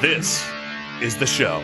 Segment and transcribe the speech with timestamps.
[0.00, 0.48] This
[1.02, 1.58] is the show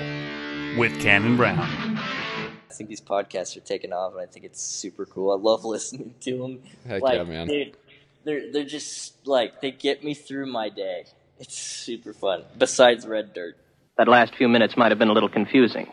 [0.77, 1.61] with Cannon Brown.
[1.61, 5.31] I think these podcasts are taking off, and I think it's super cool.
[5.31, 6.63] I love listening to them.
[6.85, 7.47] Heck like, yeah, man.
[7.47, 7.77] Dude,
[8.25, 11.05] they're they're just like they get me through my day.
[11.39, 12.43] It's super fun.
[12.59, 13.57] Besides Red Dirt.
[13.99, 15.87] That last few minutes might have been a little confusing.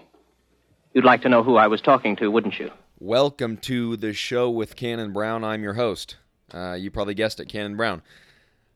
[0.93, 2.71] You'd like to know who I was talking to, wouldn't you?
[2.99, 5.43] Welcome to the show with Cannon Brown.
[5.43, 6.15] I'm your host.
[6.51, 8.01] Uh, you probably guessed it, Cannon Brown.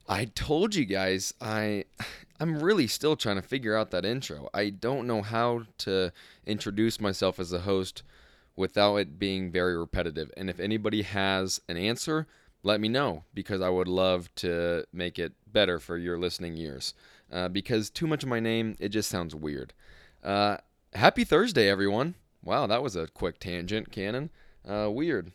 [0.08, 1.86] I told you guys I
[2.40, 4.48] I'm really still trying to figure out that intro.
[4.52, 6.12] I don't know how to
[6.46, 8.02] introduce myself as a host
[8.56, 10.30] without it being very repetitive.
[10.36, 12.26] And if anybody has an answer,
[12.62, 16.94] let me know because I would love to make it better for your listening ears.
[17.32, 19.72] Uh, because too much of my name, it just sounds weird.
[20.22, 20.56] Uh,
[20.94, 22.14] happy Thursday, everyone.
[22.42, 24.30] Wow, that was a quick tangent, Cannon.
[24.68, 25.32] Uh, weird.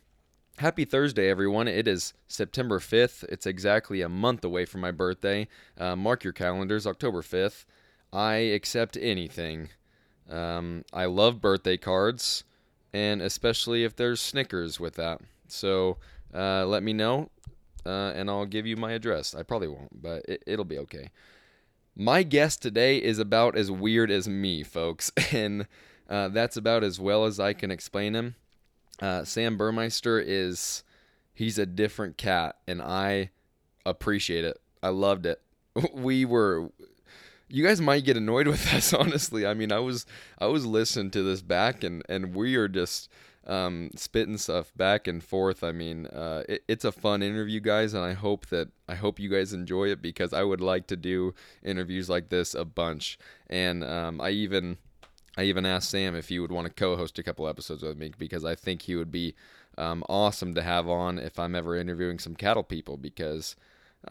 [0.60, 1.68] Happy Thursday, everyone.
[1.68, 3.24] It is September 5th.
[3.30, 5.48] It's exactly a month away from my birthday.
[5.78, 7.64] Uh, mark your calendars, October 5th.
[8.12, 9.70] I accept anything.
[10.28, 12.44] Um, I love birthday cards,
[12.92, 15.22] and especially if there's Snickers with that.
[15.48, 15.96] So
[16.34, 17.30] uh, let me know,
[17.86, 19.34] uh, and I'll give you my address.
[19.34, 21.08] I probably won't, but it, it'll be okay.
[21.96, 25.66] My guest today is about as weird as me, folks, and
[26.10, 28.34] uh, that's about as well as I can explain him.
[29.00, 30.84] Uh, Sam Burmeister is
[31.32, 33.30] he's a different cat, and I
[33.86, 34.60] appreciate it.
[34.82, 35.40] I loved it.
[35.94, 36.70] We were
[37.50, 40.06] you guys might get annoyed with us honestly i mean i was
[40.38, 43.08] i was listening to this back and and we are just
[43.46, 47.94] um, spitting stuff back and forth i mean uh, it, it's a fun interview guys
[47.94, 50.96] and i hope that i hope you guys enjoy it because i would like to
[50.96, 54.76] do interviews like this a bunch and um, i even
[55.40, 58.12] i even asked sam if he would want to co-host a couple episodes with me
[58.18, 59.34] because i think he would be
[59.78, 63.56] um, awesome to have on if i'm ever interviewing some cattle people because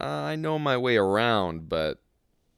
[0.00, 1.98] uh, i know my way around but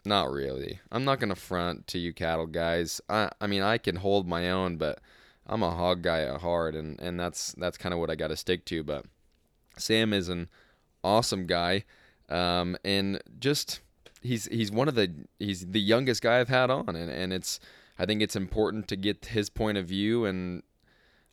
[0.05, 0.81] not really.
[0.91, 3.01] I'm not gonna front to you cattle guys.
[3.09, 5.01] I I mean I can hold my own, but
[5.47, 8.29] I'm a hog guy at heart, and and that's that's kind of what I got
[8.29, 8.83] to stick to.
[8.83, 9.07] But
[9.79, 10.49] Sam is an
[11.05, 11.85] awesome guy,
[12.29, 13.81] um, and just
[14.21, 17.61] he's he's one of the he's the youngest guy I've had on, and and it's
[17.99, 20.63] I think it's important to get his point of view, and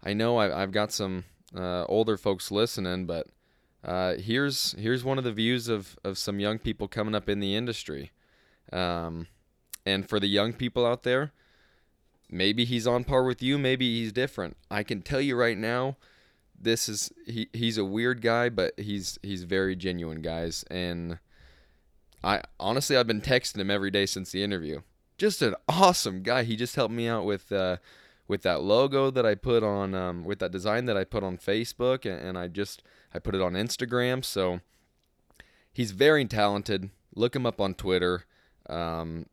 [0.03, 1.25] I know I, I've got some
[1.55, 3.27] uh, older folks listening, but
[3.83, 7.39] uh, here's here's one of the views of of some young people coming up in
[7.39, 8.11] the industry.
[8.71, 9.27] Um,
[9.85, 11.31] and for the young people out there,
[12.29, 14.57] maybe he's on par with you, maybe he's different.
[14.69, 15.97] I can tell you right now,
[16.59, 20.63] this is he, he's a weird guy, but he's he's very genuine, guys.
[20.69, 21.19] And
[22.23, 24.81] I honestly I've been texting him every day since the interview.
[25.19, 26.43] Just an awesome guy.
[26.43, 27.77] He just helped me out with uh,
[28.27, 31.37] with that logo that I put on um, with that design that I put on
[31.37, 32.81] Facebook, and, and I just
[33.13, 34.25] I put it on Instagram.
[34.25, 34.61] So
[35.71, 36.89] he's very talented.
[37.15, 38.25] Look him up on Twitter.
[38.67, 39.25] Um,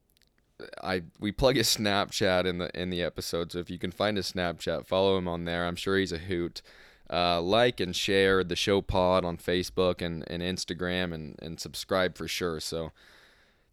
[0.83, 4.17] I we plug his Snapchat in the in the episode, so if you can find
[4.17, 5.67] his Snapchat, follow him on there.
[5.67, 6.63] I'm sure he's a hoot.
[7.09, 12.17] Uh, like and share the show pod on Facebook and, and Instagram and, and subscribe
[12.17, 12.59] for sure.
[12.59, 12.91] So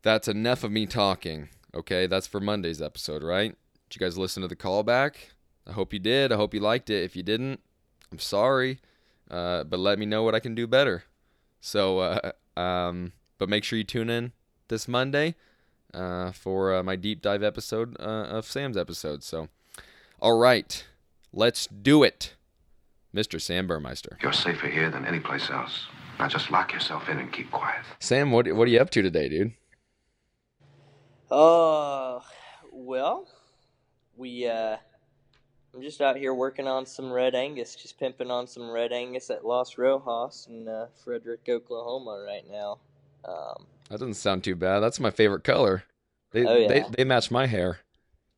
[0.03, 1.49] that's enough of me talking.
[1.75, 3.55] Okay, that's for Monday's episode, right?
[3.89, 5.15] Did you guys listen to the callback?
[5.67, 6.31] I hope you did.
[6.31, 7.03] I hope you liked it.
[7.03, 7.61] If you didn't,
[8.11, 8.79] I'm sorry.
[9.29, 11.03] Uh, but let me know what I can do better.
[11.61, 14.33] So, uh, um, but make sure you tune in
[14.67, 15.35] this Monday
[15.93, 19.23] uh, for uh, my deep dive episode uh, of Sam's episode.
[19.23, 19.49] So,
[20.19, 20.85] all right,
[21.31, 22.35] let's do it,
[23.15, 23.41] Mr.
[23.41, 24.17] Sam Burmeister.
[24.21, 25.87] You're safer here than any place else.
[26.19, 27.83] Now just lock yourself in and keep quiet.
[27.99, 29.53] Sam, what what are you up to today, dude?
[31.31, 32.21] Oh,
[32.71, 33.27] well,
[34.15, 34.77] we uh,
[35.73, 39.29] I'm just out here working on some red Angus, just pimping on some red Angus
[39.29, 42.77] at Los Rojas in uh, Frederick, Oklahoma, right now.
[43.25, 44.81] Um, That doesn't sound too bad.
[44.81, 45.83] That's my favorite color.
[46.31, 46.67] They Oh, yeah.
[46.67, 47.79] they, they match my hair.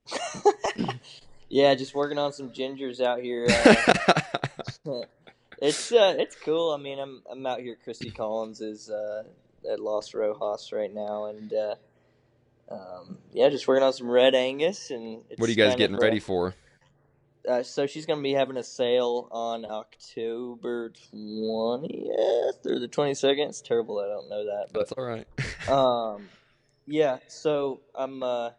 [1.49, 3.47] yeah, just working on some gingers out here.
[3.49, 5.01] Uh,
[5.61, 6.71] it's uh, it's cool.
[6.71, 7.77] I mean, I'm I'm out here.
[7.83, 9.23] Christy Collins is uh,
[9.69, 11.75] at Los Rojas right now, and uh,
[12.69, 14.91] um, yeah, just working on some red Angus.
[14.91, 16.55] And it's what are you guys getting ready for?
[17.47, 23.49] Uh, so she's gonna be having a sale on October twentieth or the twenty second.
[23.49, 23.99] It's terrible.
[23.99, 25.27] I don't know that, but That's all right.
[25.69, 26.29] um,
[26.87, 27.19] yeah.
[27.27, 28.23] So I'm.
[28.23, 28.51] Uh,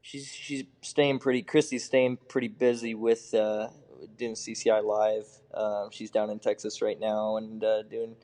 [0.00, 1.42] she's she's staying pretty.
[1.42, 3.68] Christy's staying pretty busy with uh,
[4.16, 5.26] doing CCI live.
[5.52, 8.14] Um, she's down in Texas right now and uh, doing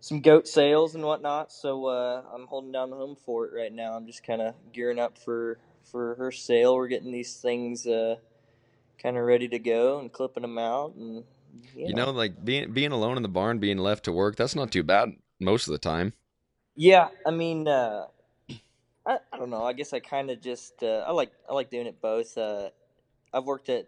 [0.00, 1.52] some goat sales and whatnot.
[1.52, 3.94] So uh, I'm holding down the home fort right now.
[3.94, 6.76] I'm just kind of gearing up for for her sale.
[6.76, 8.16] We're getting these things uh,
[9.02, 11.24] kind of ready to go and clipping them out and.
[11.74, 14.70] you know, like being being alone in the barn, being left to work, that's not
[14.72, 15.10] too bad
[15.40, 16.12] most of the time.
[16.76, 18.06] Yeah, I mean, uh,
[19.06, 19.64] I, I don't know.
[19.64, 22.36] I guess I kind of just uh, I like I like doing it both.
[22.36, 22.70] Uh,
[23.32, 23.86] I've worked at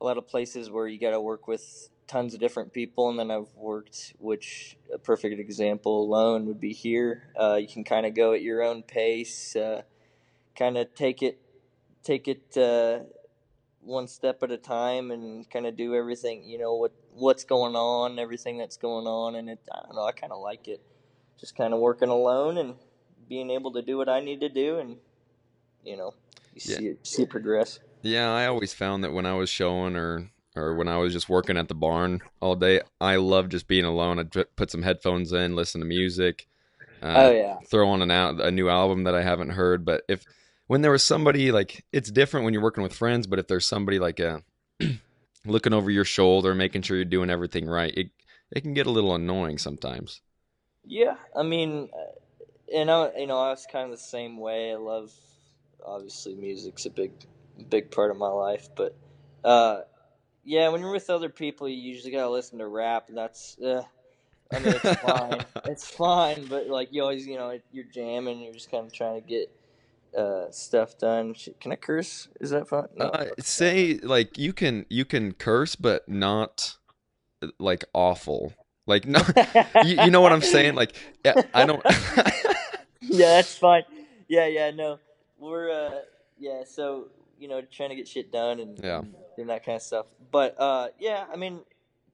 [0.00, 3.18] a lot of places where you got to work with tons of different people, and
[3.18, 7.32] then I've worked, which a perfect example alone would be here.
[7.38, 9.82] Uh, you can kind of go at your own pace, uh,
[10.56, 11.40] kind of take it
[12.02, 13.00] take it uh,
[13.80, 16.44] one step at a time, and kind of do everything.
[16.44, 19.60] You know what what's going on, everything that's going on, and it.
[19.72, 20.04] I don't know.
[20.04, 20.80] I kind of like it,
[21.38, 22.74] just kind of working alone and
[23.28, 24.98] being able to do what I need to do, and
[25.84, 26.14] you know,
[26.54, 26.76] you Yeah.
[26.76, 27.80] see it see it progress.
[28.02, 31.28] Yeah, I always found that when I was showing or or when I was just
[31.28, 34.18] working at the barn all day, I love just being alone.
[34.18, 36.48] I'd put- some headphones in, listen to music,
[37.02, 39.84] uh, oh yeah, throw on an out a new album that I haven't heard.
[39.84, 40.24] But if
[40.68, 43.66] when there was somebody like it's different when you're working with friends, but if there's
[43.66, 44.40] somebody like uh
[45.46, 48.10] looking over your shoulder, making sure you're doing everything right, it
[48.50, 50.20] it can get a little annoying sometimes.
[50.84, 51.16] yeah.
[51.34, 54.72] I mean, uh, and I, you know, I was kind of the same way.
[54.72, 55.12] I love,
[55.84, 57.12] obviously, music's a big,
[57.68, 58.68] big part of my life.
[58.74, 58.96] But,
[59.44, 59.80] uh,
[60.46, 63.82] yeah, when you're with other people, you usually gotta listen to rap, and that's, uh,
[64.52, 65.40] I mean, it's fine.
[65.64, 69.20] it's fine, but like you always, you know, you're jamming, you're just kind of trying
[69.20, 69.50] to get
[70.16, 71.34] uh, stuff done.
[71.60, 72.28] Can I curse?
[72.40, 72.86] Is that fun?
[72.96, 73.06] No.
[73.06, 76.76] Uh, say like you can you can curse, but not
[77.58, 78.54] like awful.
[78.86, 79.20] Like no,
[79.84, 80.76] you, you know what I'm saying?
[80.76, 80.94] Like
[81.24, 81.82] yeah, I don't.
[83.00, 83.82] yeah, that's fine.
[84.28, 85.00] Yeah, yeah, no,
[85.40, 85.90] we're uh,
[86.38, 89.02] yeah, so you know, trying to get shit done and, Yeah.
[89.36, 90.06] doing that kind of stuff.
[90.30, 91.60] But uh, yeah, I mean,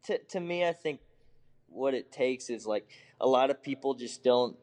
[0.05, 1.01] to to me, I think
[1.69, 2.89] what it takes is like
[3.21, 4.57] a lot of people just don't.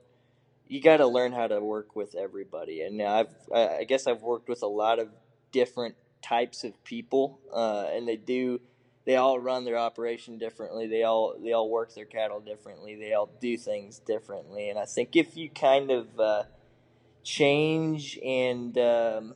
[0.67, 4.21] You got to learn how to work with everybody, and I've I I guess I've
[4.21, 5.09] worked with a lot of
[5.51, 8.59] different types of people, uh, and they do.
[9.05, 10.85] They all run their operation differently.
[10.85, 12.95] They all they all work their cattle differently.
[12.95, 16.43] They all do things differently, and I think if you kind of uh,
[17.23, 19.35] change and um,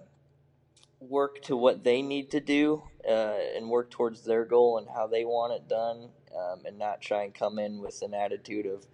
[1.09, 5.07] work to what they need to do uh, and work towards their goal and how
[5.07, 8.85] they want it done, um, and not try and come in with an attitude of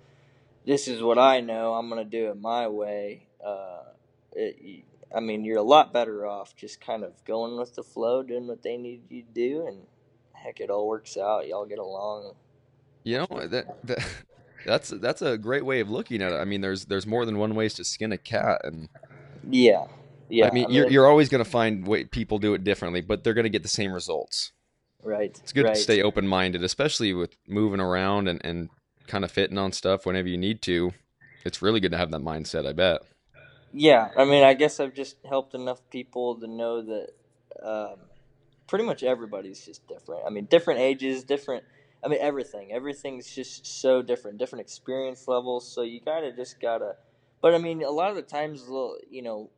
[0.66, 1.74] this is what I know.
[1.74, 3.28] I'm going to do it my way.
[3.44, 3.84] Uh,
[4.34, 4.84] it,
[5.16, 8.48] I mean, you're a lot better off just kind of going with the flow, doing
[8.48, 9.80] what they need you to do, and
[10.34, 11.48] heck, it all works out.
[11.48, 12.34] Y'all get along.
[13.04, 14.08] You know that, that
[14.66, 16.36] that's that's a great way of looking at it.
[16.36, 18.90] I mean, there's there's more than one ways to skin a cat, and
[19.50, 19.88] Yeah,
[20.30, 20.48] yeah.
[20.48, 23.50] I mean, you're you're always gonna find way people do it differently, but they're gonna
[23.50, 24.52] get the same results.
[25.04, 25.38] right.
[25.42, 25.76] It's good right.
[25.76, 28.70] to stay open minded, especially with moving around and and
[29.08, 30.94] kind of fitting on stuff whenever you need to.
[31.46, 32.68] It's really good to have that mindset.
[32.68, 33.02] I bet.
[33.72, 37.10] Yeah, I mean, I guess I've just helped enough people to know that
[37.62, 37.98] um,
[38.68, 40.24] pretty much everybody's just different.
[40.26, 41.64] I mean, different ages, different.
[42.04, 42.72] I mean, everything.
[42.72, 45.68] Everything's just so different, different experience levels.
[45.68, 46.96] So you kind of just gotta.
[47.42, 48.66] But I mean, a lot of the times,
[49.10, 49.50] you know,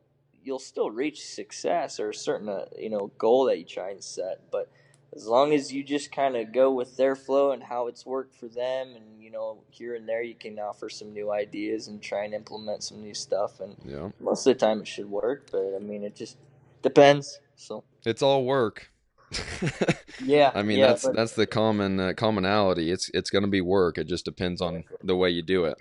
[0.44, 4.04] you'll still reach success or a certain, uh, you know, goal that you try and
[4.04, 4.42] set.
[4.52, 4.70] But
[5.16, 8.36] as long as you just kind of go with their flow and how it's worked
[8.36, 12.02] for them, and you know, here and there, you can offer some new ideas and
[12.02, 13.60] try and implement some new stuff.
[13.60, 15.50] And Yeah, most of the time, it should work.
[15.52, 16.38] But I mean, it just
[16.82, 17.40] depends.
[17.56, 18.90] So it's all work.
[20.24, 22.92] yeah, I mean, yeah, that's but- that's the common uh, commonality.
[22.92, 23.98] It's it's gonna be work.
[23.98, 25.78] It just depends on the way you do it.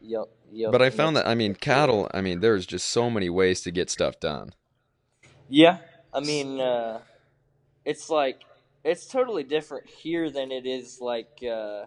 [0.00, 0.72] Yep, yep.
[0.72, 2.08] But I found that's- that I mean, cattle.
[2.12, 4.54] I mean, there's just so many ways to get stuff done.
[5.48, 5.78] Yeah,
[6.12, 7.00] I mean, uh,
[7.84, 8.40] it's like
[8.84, 11.84] it's totally different here than it is like uh,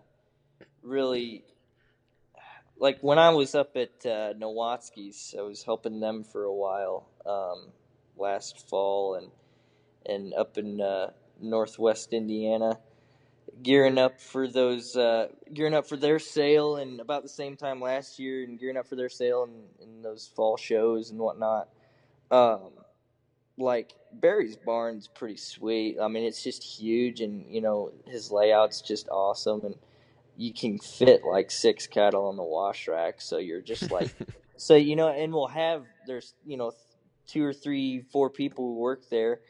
[0.82, 1.44] really.
[2.78, 7.08] Like when I was up at uh, Nowatzki's, I was helping them for a while
[7.26, 7.72] um,
[8.18, 9.32] last fall, and
[10.06, 12.80] and up in uh, Northwest Indiana,
[13.62, 17.82] gearing up for those, uh, gearing up for their sale, and about the same time
[17.82, 21.70] last year, and gearing up for their sale and, and those fall shows and whatnot.
[22.32, 22.72] Um,
[23.58, 25.98] like Barry's barn's pretty sweet.
[26.02, 29.76] I mean, it's just huge, and you know his layout's just awesome, and
[30.36, 33.22] you can fit like six cattle on the wash rack.
[33.22, 34.14] So you're just like,
[34.58, 36.72] so you know, and we'll have there's you know
[37.28, 39.42] two or three, four people who work there,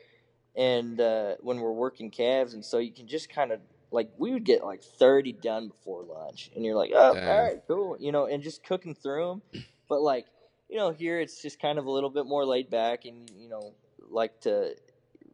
[0.55, 3.59] and uh, when we're working calves, and so you can just kind of
[3.93, 7.27] like we would get like thirty done before lunch, and you're like, oh, Dang.
[7.27, 10.25] all right, cool, you know, and just cooking through them, but like
[10.67, 13.47] you know, here it's just kind of a little bit more laid back, and you
[13.47, 13.73] know,
[14.09, 14.75] like to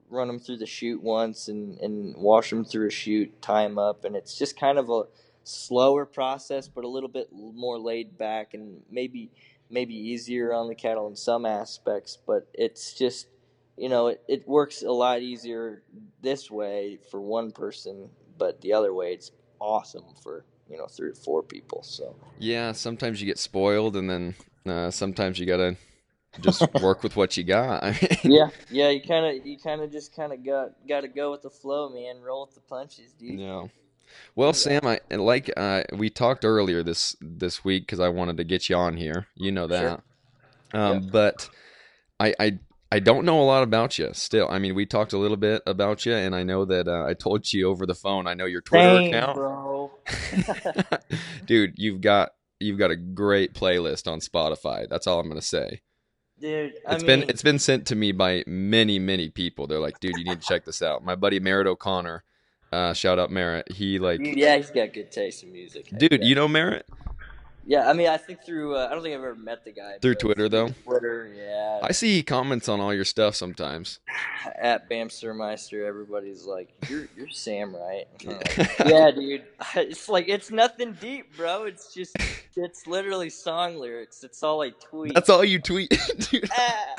[0.09, 3.79] run them through the chute once and and wash them through a chute, tie them
[3.79, 5.03] up, and it's just kind of a
[5.45, 9.31] slower process, but a little bit more laid back and maybe
[9.69, 12.17] maybe easier on the cattle in some aspects.
[12.27, 13.27] But it's just
[13.77, 15.81] you know, it, it works a lot easier
[16.21, 18.09] this way for one person,
[18.39, 21.83] but the other way it's awesome for you know three or four people.
[21.83, 25.77] So Yeah, sometimes you get spoiled, and then uh, sometimes you gotta
[26.41, 27.83] just work with what you got.
[27.83, 28.89] I mean, Yeah, yeah.
[28.89, 31.49] You kind of, you kind of just kind of got got to go with the
[31.49, 32.21] flow, man.
[32.21, 33.39] Roll with the punches, dude.
[33.39, 33.67] Yeah.
[34.35, 38.43] Well, Sam, I like uh, we talked earlier this this week because I wanted to
[38.43, 39.27] get you on here.
[39.35, 40.01] You know that.
[40.73, 41.49] Um, But
[42.19, 42.59] I, I
[42.91, 44.47] I don't know a lot about you still.
[44.49, 47.13] I mean, we talked a little bit about you, and I know that uh, I
[47.13, 48.25] told you over the phone.
[48.27, 49.91] I know your Twitter Dang, account, bro.
[51.45, 51.73] dude.
[51.77, 54.87] You've got you've got a great playlist on Spotify.
[54.89, 55.81] That's all I'm gonna say.
[56.39, 59.67] Dude, I It's mean, been it's been sent to me by many many people.
[59.67, 61.03] They're like, dude, you need to check this out.
[61.03, 62.23] My buddy Merritt O'Connor,
[62.71, 63.71] uh, shout out Merritt.
[63.71, 65.85] He like, dude, yeah, he's got good taste in music.
[65.97, 66.85] dude, you know Merritt
[67.65, 68.75] Yeah, I mean, I think through.
[68.75, 70.69] Uh, I don't think I've ever met the guy through Twitter though.
[70.83, 71.79] Twitter, yeah.
[71.83, 73.99] I see he comments on all your stuff sometimes.
[74.59, 79.43] At Bamstermeister, everybody's like, "You're you're Sam, right?" Like, yeah, dude.
[79.75, 81.63] It's like it's nothing deep, bro.
[81.63, 82.15] It's just
[82.55, 84.23] it's literally song lyrics.
[84.23, 85.13] It's all I tweet.
[85.13, 85.89] That's all you tweet,
[86.31, 86.49] dude.
[86.51, 86.95] Ah.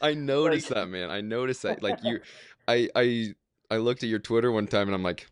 [0.00, 1.10] I noticed that, man.
[1.10, 1.82] I noticed that.
[1.82, 2.20] Like you,
[2.66, 3.34] I, I,
[3.70, 5.26] I looked at your Twitter one time and I'm like,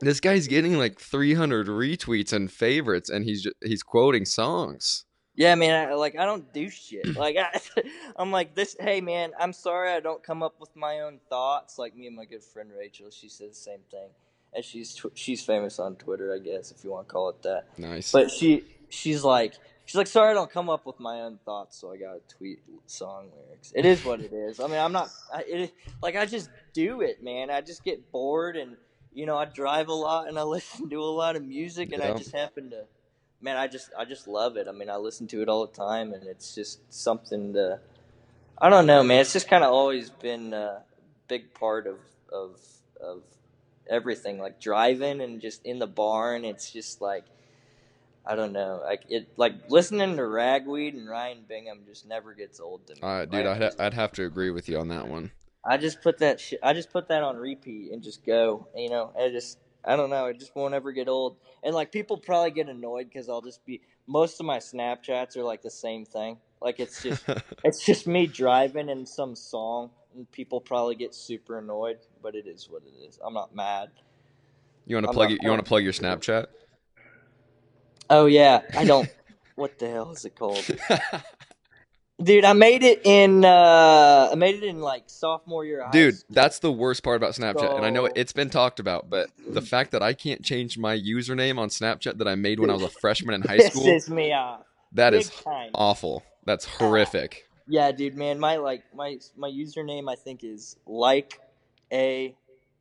[0.00, 5.04] this guy's getting like 300 retweets and favorites, and he's just, he's quoting songs.
[5.34, 5.88] Yeah, man.
[5.88, 7.06] I, like I don't do shit.
[7.16, 7.60] Like I,
[8.16, 8.76] I'm like this.
[8.78, 9.32] Hey, man.
[9.38, 11.78] I'm sorry I don't come up with my own thoughts.
[11.78, 14.08] Like me and my good friend Rachel, she says the same thing,
[14.54, 17.42] and she's tw- she's famous on Twitter, I guess, if you want to call it
[17.42, 17.78] that.
[17.78, 18.12] Nice.
[18.12, 19.54] But she she's like
[19.86, 22.58] she's like sorry I don't come up with my own thoughts, so I gotta tweet
[22.86, 23.72] song lyrics.
[23.74, 24.60] It is what it is.
[24.60, 25.10] I mean, I'm not.
[25.32, 27.50] I, it, like I just do it, man.
[27.50, 28.76] I just get bored and.
[29.12, 32.02] You know, I drive a lot and I listen to a lot of music, and
[32.02, 32.84] I just happen to
[33.40, 34.68] man i just i just love it.
[34.68, 37.80] I mean i listen to it all the time and it's just something to
[38.58, 40.82] i don't know man it's just kind of always been a
[41.28, 41.98] big part of
[42.32, 42.60] of
[43.00, 43.22] of
[43.88, 47.24] everything like driving and just in the barn it's just like
[48.26, 52.60] i don't know like it like listening to ragweed and ryan bingham just never gets
[52.60, 53.00] old to me.
[53.02, 55.32] Uh, dude, I'd, I'd have to agree with you on that one.
[55.64, 56.60] I just put that shit.
[56.62, 58.68] I just put that on repeat and just go.
[58.74, 60.26] You know, I just I don't know.
[60.26, 61.36] It just won't ever get old.
[61.62, 63.80] And like people probably get annoyed because I'll just be.
[64.06, 66.38] Most of my Snapchats are like the same thing.
[66.60, 67.24] Like it's just
[67.64, 71.98] it's just me driving in some song, and people probably get super annoyed.
[72.22, 73.18] But it is what it is.
[73.24, 73.90] I'm not mad.
[74.86, 75.42] you want to I'm plug it?
[75.42, 76.46] You want to plug your Snapchat?
[78.08, 79.08] Oh yeah, I don't.
[79.56, 80.64] what the hell is it called?
[82.22, 83.44] Dude, I made it in.
[83.44, 85.80] uh I made it in like sophomore year.
[85.80, 88.78] of high Dude, that's the worst part about Snapchat, and I know it's been talked
[88.80, 92.60] about, but the fact that I can't change my username on Snapchat that I made
[92.60, 94.60] when I was a freshman in high school, pisses me off.
[94.92, 95.70] that Big is time.
[95.74, 96.22] awful.
[96.44, 97.46] That's horrific.
[97.66, 101.40] Yeah, dude, man, my like my my username I think is like
[101.92, 102.34] a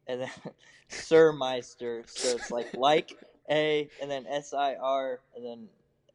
[0.08, 0.30] and then
[0.90, 2.04] Sir Meister.
[2.08, 3.14] So it's like like
[3.50, 5.68] a and then S I R and then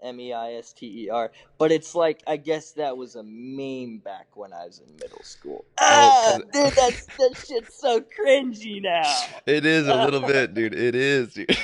[0.04, 1.32] M E I S T E R.
[1.58, 5.22] But it's like I guess that was a meme back when I was in middle
[5.22, 5.64] school.
[5.78, 9.02] Ah, 'cause- dude, that's that shit's so cringy now.
[9.46, 10.74] It is a little bit, dude.
[10.74, 11.56] It is, dude.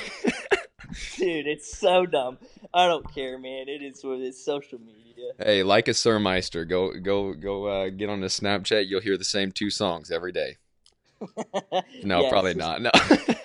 [1.16, 2.38] Dude, it's so dumb.
[2.74, 3.68] I don't care, man.
[3.68, 4.42] It is what it is.
[4.44, 5.32] Social media.
[5.38, 8.88] hey, like a Sir Meister, go go go uh, get on the Snapchat.
[8.88, 10.56] You'll hear the same two songs every day.
[12.02, 12.80] No, Yeah, probably just- not.
[12.82, 12.90] No.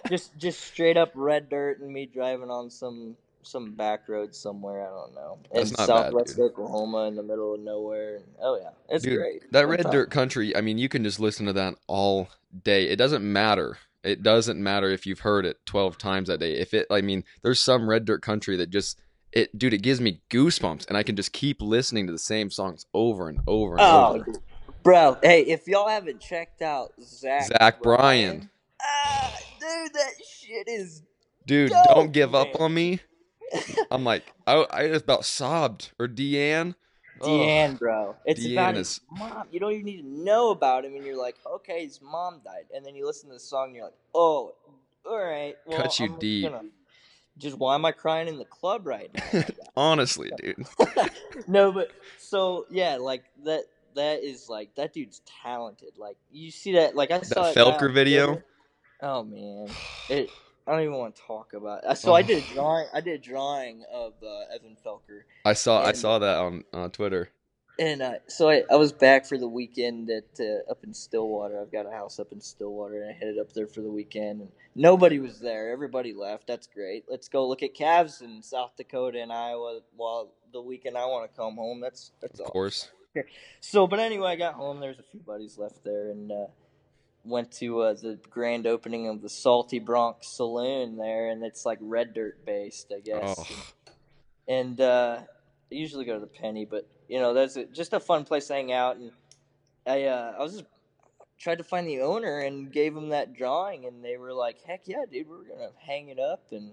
[0.10, 3.16] just just straight up red dirt and me driving on some
[3.48, 4.82] some back road somewhere.
[4.88, 6.40] I don't know That's in not bad, Southwest.
[6.40, 8.20] Oklahoma in the middle of nowhere.
[8.42, 9.52] Oh yeah, it's Dude, great.
[9.52, 12.30] that red dirt country, I mean, you can just listen to that all
[12.64, 12.88] day.
[12.90, 13.78] It doesn't matter.
[14.04, 16.54] It doesn't matter if you've heard it 12 times that day.
[16.58, 19.00] If it, I mean, there's some red dirt country that just,
[19.32, 22.52] it, dude, it gives me goosebumps and I can just keep listening to the same
[22.52, 24.24] songs over and over and Oh, over.
[24.26, 24.38] dude.
[24.84, 25.18] bro.
[25.24, 28.50] Hey, if y'all haven't checked out Zach Zach Bryan.
[28.82, 31.02] ah, dude, that shit is.
[31.48, 33.00] Dude, Dope, don't give up on me.
[33.92, 35.92] I'm like, I, I just about sobbed.
[36.00, 36.76] Or DeAnn.
[37.22, 37.28] Ugh.
[37.28, 38.16] DeAnn, bro.
[38.26, 39.48] It's about DeAnn his is- mom.
[39.52, 42.66] You don't even need to know about him, and you're like, okay, his mom died,
[42.76, 44.54] and then you listen to the song, and you're like, oh,
[45.06, 45.56] all right.
[45.66, 46.50] Well, Cuts you I'm deep.
[46.50, 46.64] Gonna,
[47.38, 49.44] just why am I crying in the club right now?
[49.78, 50.66] Honestly, dude.
[51.48, 53.64] no, but so yeah, like that.
[53.96, 55.92] That is like that dude's talented.
[55.98, 56.98] Like you see that.
[56.98, 58.42] Like I saw That Felker video?
[59.02, 59.70] Oh man,
[60.10, 60.30] it.
[60.68, 61.84] I don't even want to talk about.
[61.84, 61.98] It.
[61.98, 62.88] So I did a drawing.
[62.94, 66.90] I did a drawing of uh, Evan Felker, I saw, I saw that on, on
[66.92, 67.30] Twitter.
[67.78, 71.62] and uh, so I, I was back for the weekend at uh, up in Stillwater.
[71.62, 74.42] I've got a house up in Stillwater, and I headed up there for the weekend.
[74.42, 75.72] And nobody was there.
[75.72, 76.48] Everybody left.
[76.48, 77.04] That's great.
[77.10, 81.30] Let's go look at calves in South Dakota and Iowa while the weekend I want
[81.30, 81.80] to come home.
[81.82, 82.52] That's that's Of all.
[82.52, 82.90] course.
[83.62, 84.82] So, but anyway, I got home.
[84.82, 86.48] There's a few buddies left there, and uh,
[87.26, 91.80] went to uh, the grand opening of the Salty Bronx Saloon there, and it's like
[91.82, 93.36] red dirt based, I guess.
[93.38, 93.48] Oh.
[94.48, 95.26] And uh, I
[95.76, 98.54] usually go to the Penny, but you know that's a, just a fun place to
[98.54, 98.98] hang out.
[98.98, 99.12] And
[99.88, 100.66] I uh, I was just
[101.40, 104.82] tried to find the owner and gave him that drawing, and they were like, "Heck
[104.86, 106.72] yeah, dude, we're gonna hang it up." And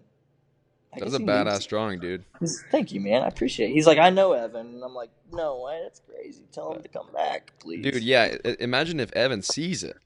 [0.95, 2.25] I That was a badass drawing, dude.
[2.71, 3.23] Thank you, man.
[3.23, 3.73] I appreciate it.
[3.73, 4.67] He's like, I know Evan.
[4.75, 5.81] And I'm like, no way.
[5.83, 6.43] That's crazy.
[6.53, 7.83] Tell him to come back, please.
[7.83, 8.37] Dude, yeah.
[8.61, 9.97] Imagine if Evan sees it,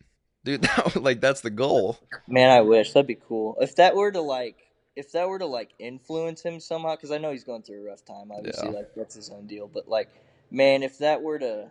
[0.46, 0.62] dude.
[0.76, 1.98] That, would- like that's the goal.
[2.26, 2.92] Man, I wish.
[2.94, 3.56] That'd be cool.
[3.60, 4.56] If that were to, like,
[4.96, 7.90] if that were to, like, influence him somehow, because I know he's going through a
[7.90, 8.32] rough time.
[8.32, 8.76] Obviously, Yeah.
[8.76, 9.68] like, that's his own deal.
[9.68, 10.08] But, like,
[10.50, 11.70] man, if that were to.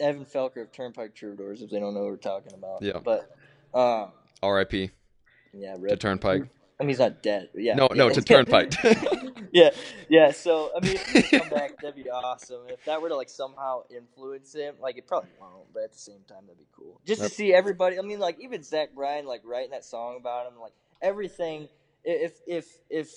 [0.00, 2.82] Evan Felker of Turnpike Troubadours, if they don't know what we're talking about.
[2.82, 2.98] Yeah.
[3.04, 3.30] But,
[3.72, 4.10] um,
[4.42, 4.90] R.I.P.
[5.52, 5.96] yeah, to.
[5.96, 6.42] Turnpike.
[6.82, 7.48] I mean, he's not dead.
[7.54, 7.76] Yeah.
[7.76, 8.14] No, no, yeah.
[8.14, 8.74] to Turnpike.
[9.52, 9.70] yeah,
[10.08, 10.32] yeah.
[10.32, 12.62] So I mean, if he come back, that'd be awesome.
[12.66, 15.98] If that were to like somehow influence him, like it probably won't, but at the
[15.98, 17.00] same time, that'd be cool.
[17.06, 18.00] Just to see everybody.
[18.00, 21.68] I mean, like even Zach Bryan, like writing that song about him, like everything.
[22.02, 23.12] If if if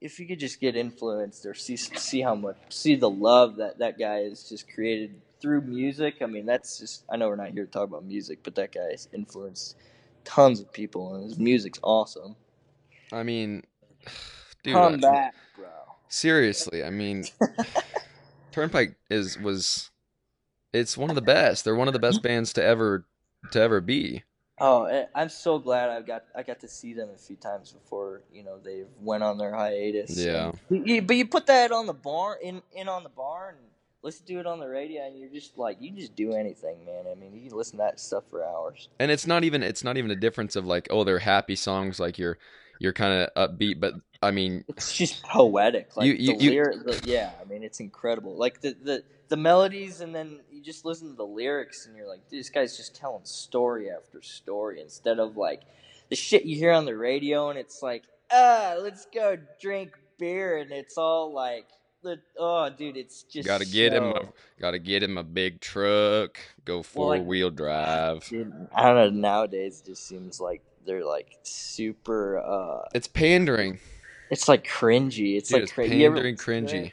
[0.00, 3.78] if you could just get influenced or see see how much see the love that
[3.78, 6.16] that guy has just created through music.
[6.20, 7.04] I mean, that's just.
[7.08, 9.76] I know we're not here to talk about music, but that guy has influenced
[10.24, 12.34] tons of people, and his music's awesome.
[13.12, 13.64] I mean,
[14.62, 14.74] dude.
[14.74, 15.66] Come I- back, bro.
[16.08, 17.24] Seriously, I mean,
[18.52, 19.90] Turnpike is was
[20.72, 21.64] it's one of the best.
[21.64, 23.04] They're one of the best bands to ever
[23.52, 24.24] to ever be.
[24.60, 27.72] Oh, I- I'm so glad I got I got to see them a few times
[27.72, 30.16] before you know they went on their hiatus.
[30.16, 30.52] Yeah.
[30.70, 33.66] And but you put that on the barn in in on the barn and
[34.02, 37.04] listen to it on the radio, and you're just like you just do anything, man.
[37.10, 38.88] I mean, you can listen to that stuff for hours.
[38.98, 42.00] And it's not even it's not even a difference of like, oh, they're happy songs
[42.00, 42.38] like you're
[42.78, 45.96] you're kind of upbeat, but I mean, It's just poetic.
[45.96, 47.30] Like You- you- the lyric, the, yeah.
[47.40, 48.36] I mean, it's incredible.
[48.36, 52.08] Like the, the the melodies, and then you just listen to the lyrics, and you're
[52.08, 55.60] like, "Dude, this guy's just telling story after story instead of like
[56.08, 60.56] the shit you hear on the radio, and it's like, ah, let's go drink beer,
[60.56, 61.66] and it's all like,
[62.02, 64.22] the oh, dude, it's just gotta get him a,
[64.58, 68.24] gotta get him a big truck, go four like- wheel drive.
[68.28, 69.28] Dude, I don't know.
[69.28, 72.38] Nowadays, it just seems like they're like super.
[72.40, 73.78] uh It's pandering,
[74.30, 75.36] It's like cringy.
[75.36, 75.54] It's dude.
[75.56, 76.40] like it's cra- pandering, it?
[76.40, 76.92] cringy.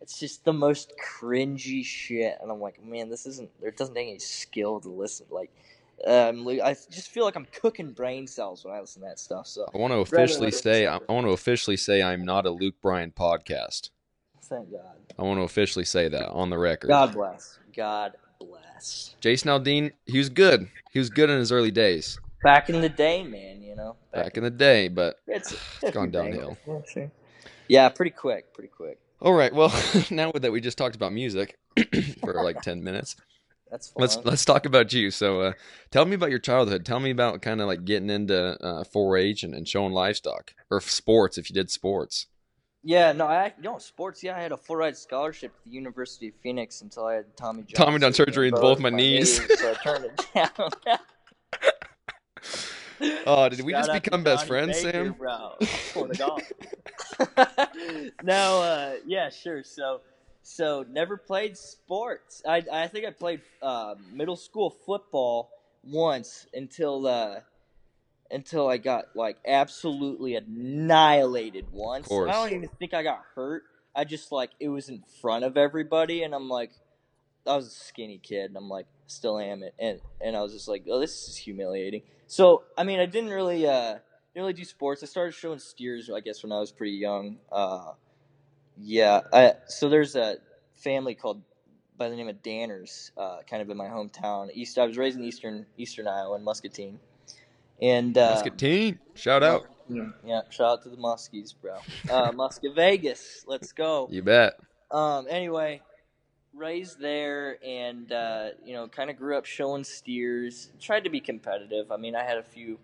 [0.00, 3.50] It's just the most cringy shit, and I'm like, man, this isn't.
[3.60, 5.26] There doesn't take any skill to listen.
[5.30, 5.50] Like,
[6.06, 9.46] um, I just feel like I'm cooking brain cells when I listen to that stuff.
[9.46, 10.96] So I want to officially say I.
[10.96, 13.90] I want to officially say I'm not a Luke Bryan podcast.
[14.42, 14.96] thank God.
[15.18, 16.88] I want to officially say that on the record.
[16.88, 17.58] God bless.
[17.76, 19.14] God bless.
[19.20, 20.68] Jason Aldean, he was good.
[20.92, 23.62] He was good in his early days, Back in the day, man.
[23.62, 24.88] You know, back in the day.
[24.88, 26.56] But it's, it's gone downhill.
[26.66, 27.10] Yeah, sure.
[27.68, 28.52] Yeah, pretty quick.
[28.52, 28.98] Pretty quick.
[29.20, 29.72] all right, well,
[30.10, 31.58] now that we just talked about music
[32.20, 33.16] for like ten minutes,
[33.70, 34.00] That's fun.
[34.00, 35.10] let's let's talk about you.
[35.10, 35.52] So, uh,
[35.90, 36.84] tell me about your childhood.
[36.84, 40.80] Tell me about kind of like getting into uh, 4-H and, and showing livestock or
[40.80, 42.26] sports if you did sports.
[42.82, 44.22] Yeah, no, I you know sports.
[44.22, 47.36] Yeah, I had a full ride scholarship at the University of Phoenix until I had
[47.36, 47.86] Tommy John.
[47.86, 49.36] Tommy John surgery in both my knees.
[49.60, 50.70] so I turned it down.
[53.26, 55.14] Oh, did we just become best friends, Baker, Sam?
[55.18, 55.54] Bro,
[58.22, 59.62] no, uh, yeah, sure.
[59.62, 60.00] So,
[60.42, 62.42] so never played sports.
[62.46, 65.50] I I think I played uh, middle school football
[65.82, 67.40] once until uh,
[68.30, 72.10] until I got like absolutely annihilated once.
[72.10, 73.64] I don't even think I got hurt.
[73.94, 76.70] I just like it was in front of everybody, and I'm like,
[77.46, 80.52] I was a skinny kid, and I'm like, still am it, and and I was
[80.52, 82.02] just like, oh, this is humiliating.
[82.30, 84.02] So I mean, I didn't really uh didn't
[84.36, 85.02] really do sports.
[85.02, 87.38] I started showing steers, I guess, when I was pretty young.
[87.50, 87.94] Uh,
[88.78, 89.22] yeah.
[89.32, 90.36] I, so there's a
[90.76, 91.42] family called
[91.98, 94.48] by the name of Danners, uh, kind of in my hometown.
[94.54, 94.78] East.
[94.78, 97.00] I was raised in eastern Eastern Iowa in Muscatine,
[97.82, 99.66] and uh, Muscatine, shout out.
[100.24, 101.78] Yeah, shout out to the Muskies, bro.
[102.08, 104.06] Uh, Muscat Vegas, let's go.
[104.08, 104.54] You bet.
[104.92, 105.82] Um, anyway,
[106.54, 110.70] raised there, and uh, you know, kind of grew up showing steers.
[110.80, 111.92] Tried to be competitive.
[111.92, 112.78] I mean, I had a few,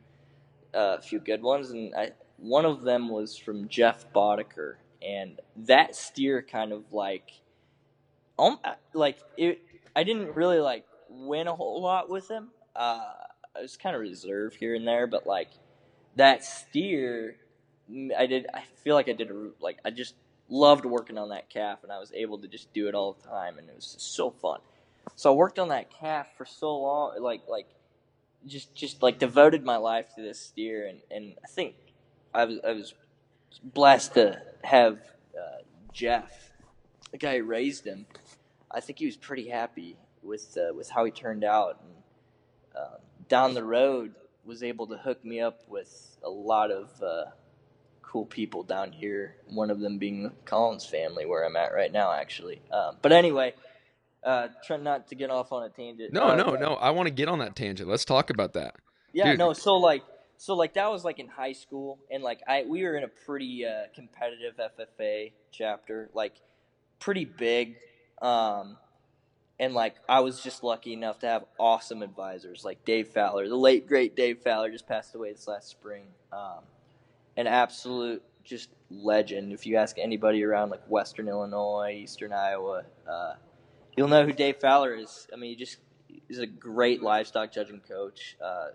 [0.74, 5.96] uh, few good ones, and I one of them was from Jeff Boddicker, and that
[5.96, 7.30] steer kind of like,
[8.38, 8.58] um,
[8.92, 9.60] like it.
[9.94, 12.48] I didn't really like win a whole lot with him.
[12.74, 13.04] Uh,
[13.56, 15.48] I was kind of reserved here and there, but like
[16.16, 17.36] that steer,
[17.90, 18.46] mm, I did.
[18.52, 20.14] I feel like I did a like I just
[20.48, 23.28] loved working on that calf, and I was able to just do it all the
[23.28, 24.60] time, and it was just so fun.
[25.14, 27.66] So I worked on that calf for so long, like like
[28.46, 31.74] just just like devoted my life to this steer, and and I think
[32.34, 32.94] I was I was
[33.62, 34.98] blessed to have
[35.34, 36.50] uh, Jeff,
[37.10, 38.06] the guy who raised him.
[38.70, 41.92] I think he was pretty happy with uh, with how he turned out, and
[42.76, 42.96] uh,
[43.28, 47.24] down the road was able to hook me up with a lot of uh,
[48.16, 49.36] cool people down here.
[49.48, 52.62] One of them being the Collins family, where I'm at right now, actually.
[52.72, 53.52] Um, but anyway,
[54.24, 56.14] uh, try not to get off on a tangent.
[56.14, 56.68] No, Uh, no, no.
[56.76, 57.90] I want to get on that tangent.
[57.90, 58.76] Let's talk about that.
[59.12, 59.38] Yeah, Dude.
[59.38, 59.52] no.
[59.52, 60.02] So like,
[60.38, 63.08] so like that was like in high school, and like I we were in a
[63.08, 66.32] pretty uh, competitive FFA chapter, like
[66.98, 67.76] pretty big,
[68.22, 68.78] um,
[69.60, 73.56] and like I was just lucky enough to have awesome advisors like Dave Fowler, the
[73.56, 76.04] late great Dave Fowler, just passed away this last spring.
[76.32, 76.60] Um,
[77.36, 79.52] an absolute just legend.
[79.52, 83.34] If you ask anybody around like Western Illinois, Eastern Iowa, uh,
[83.96, 85.26] you'll know who Dave Fowler is.
[85.32, 85.78] I mean, he just
[86.28, 88.36] is a great livestock judging coach.
[88.42, 88.68] Uh,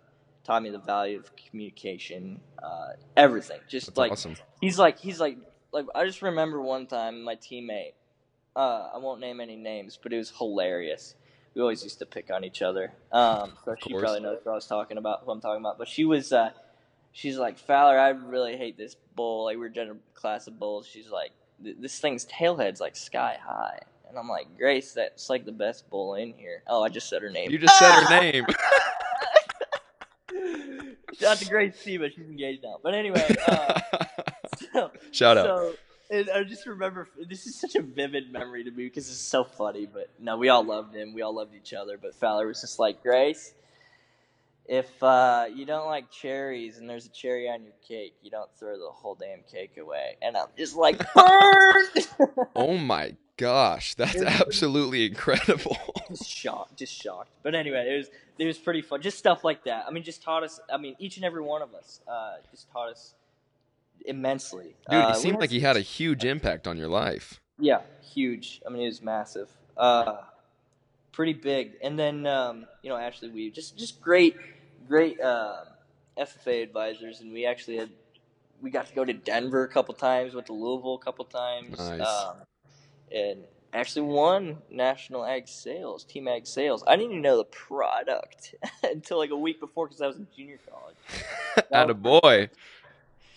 [0.44, 3.60] taught me the value of communication, uh, everything.
[3.68, 4.36] Just That's like awesome.
[4.60, 5.38] he's like he's like
[5.72, 7.94] like I just remember one time my teammate.
[8.56, 11.16] Uh, I won't name any names, but it was hilarious.
[11.54, 12.92] We always used to pick on each other.
[13.12, 15.22] Um, so she probably knows what I was talking about.
[15.26, 16.34] Who I'm talking about, but she was.
[17.12, 18.00] She's like Fowler.
[18.00, 19.46] I really hate this bull.
[19.46, 20.88] Like we we're a class of bulls.
[20.88, 25.52] She's like, this thing's tailhead's like sky high, and I'm like, Grace, that's like the
[25.52, 26.64] best bull in here.
[26.68, 27.52] Oh, I just said her name.
[27.52, 28.46] You just said her name.
[31.20, 32.78] Shout out to Grace C, but she's engaged now.
[32.82, 33.80] But anyway, uh,
[34.74, 35.46] so, Shout out.
[35.46, 35.74] So,
[36.10, 39.44] and I just remember this is such a vivid memory to me because it's so
[39.44, 39.86] funny.
[39.86, 41.14] But no, we all loved him.
[41.14, 41.98] We all loved each other.
[42.02, 43.54] But Fowler was just like Grace.
[44.72, 48.50] If uh, you don't like cherries and there's a cherry on your cake, you don't
[48.58, 50.16] throw the whole damn cake away.
[50.22, 52.48] And I'm just like, burn!
[52.56, 55.76] oh my gosh, that's absolutely incredible.
[56.08, 57.32] just shocked, just shocked.
[57.44, 58.08] But anyway, it was
[58.40, 59.02] it was pretty fun.
[59.02, 59.84] Just stuff like that.
[59.90, 60.62] I mean, just taught us.
[60.72, 63.16] I mean, each and every one of us uh, just taught us
[64.06, 64.78] immensely.
[64.90, 67.42] Dude, uh, it we seemed like he had a huge impact on your life.
[67.60, 68.62] Yeah, huge.
[68.66, 69.50] I mean, it was massive.
[69.76, 70.22] Uh,
[71.12, 71.74] pretty big.
[71.84, 74.38] And then um, you know Ashley Weave, just just great,
[74.92, 75.64] great uh,
[76.18, 77.90] FFA advisors, and we actually had
[78.62, 81.80] we got to go to Denver a couple times, went to Louisville a couple times,
[81.80, 82.02] Nice.
[82.02, 82.36] um,
[83.12, 83.40] and
[83.74, 86.84] actually won national ag sales, team ag sales.
[86.86, 90.28] I didn't even know the product until like a week before because I was in
[90.36, 91.66] junior college.
[91.72, 92.50] At a boy.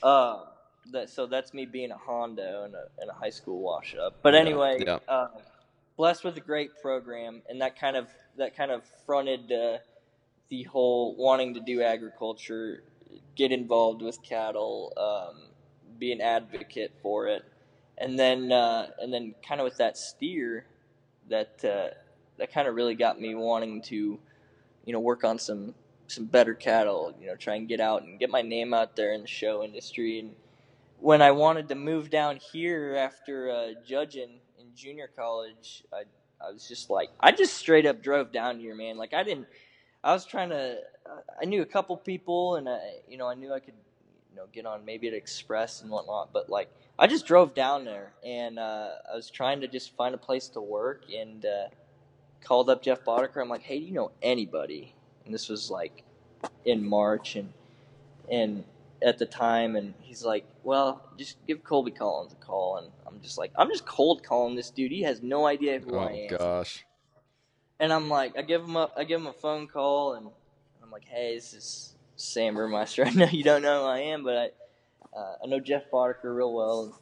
[0.02, 0.40] Uh,
[0.92, 4.16] that so that's me being a Hondo and a, and a high school wash up.
[4.22, 4.98] But Yeah, anyway, yeah.
[5.08, 5.28] Uh,
[5.96, 9.78] blessed with a great program, and that kind of that kind of fronted uh,
[10.48, 12.82] the whole wanting to do agriculture,
[13.34, 15.48] get involved with cattle, um,
[15.98, 17.44] be an advocate for it,
[17.98, 20.66] and then uh, and then kind of with that steer,
[21.28, 21.94] that uh,
[22.38, 24.18] that kind of really got me wanting to,
[24.84, 25.74] you know, work on some
[26.06, 29.12] some better cattle, you know, try and get out and get my name out there
[29.14, 30.18] in the show industry.
[30.18, 30.34] And
[30.98, 36.02] when I wanted to move down here after uh, judging in junior college, I
[36.44, 38.96] I was just like, I just straight up drove down here, man.
[38.96, 39.46] Like I didn't,
[40.04, 40.76] I was trying to,
[41.40, 43.74] I knew a couple people, and I, you know, I knew I could,
[44.30, 46.70] you know, get on maybe at Express and whatnot, but like.
[46.96, 50.46] I just drove down there, and uh, I was trying to just find a place
[50.50, 51.66] to work, and uh,
[52.40, 53.42] called up Jeff Boddicker.
[53.42, 56.04] I'm like, "Hey, do you know anybody?" And this was like
[56.64, 57.52] in March, and
[58.30, 58.62] and
[59.02, 63.20] at the time, and he's like, "Well, just give Colby Collins a call." And I'm
[63.20, 64.92] just like, "I'm just cold calling this dude.
[64.92, 66.12] He has no idea who I am.
[66.12, 66.86] Oh am." gosh.
[67.80, 70.28] And I'm like, I give him a, I give him a phone call, and
[70.82, 73.04] I'm like, "Hey, this is Sam Burmeister.
[73.06, 76.34] I know you don't know who I am, but I, uh, I know Jeff Boddicker
[76.34, 76.98] real well.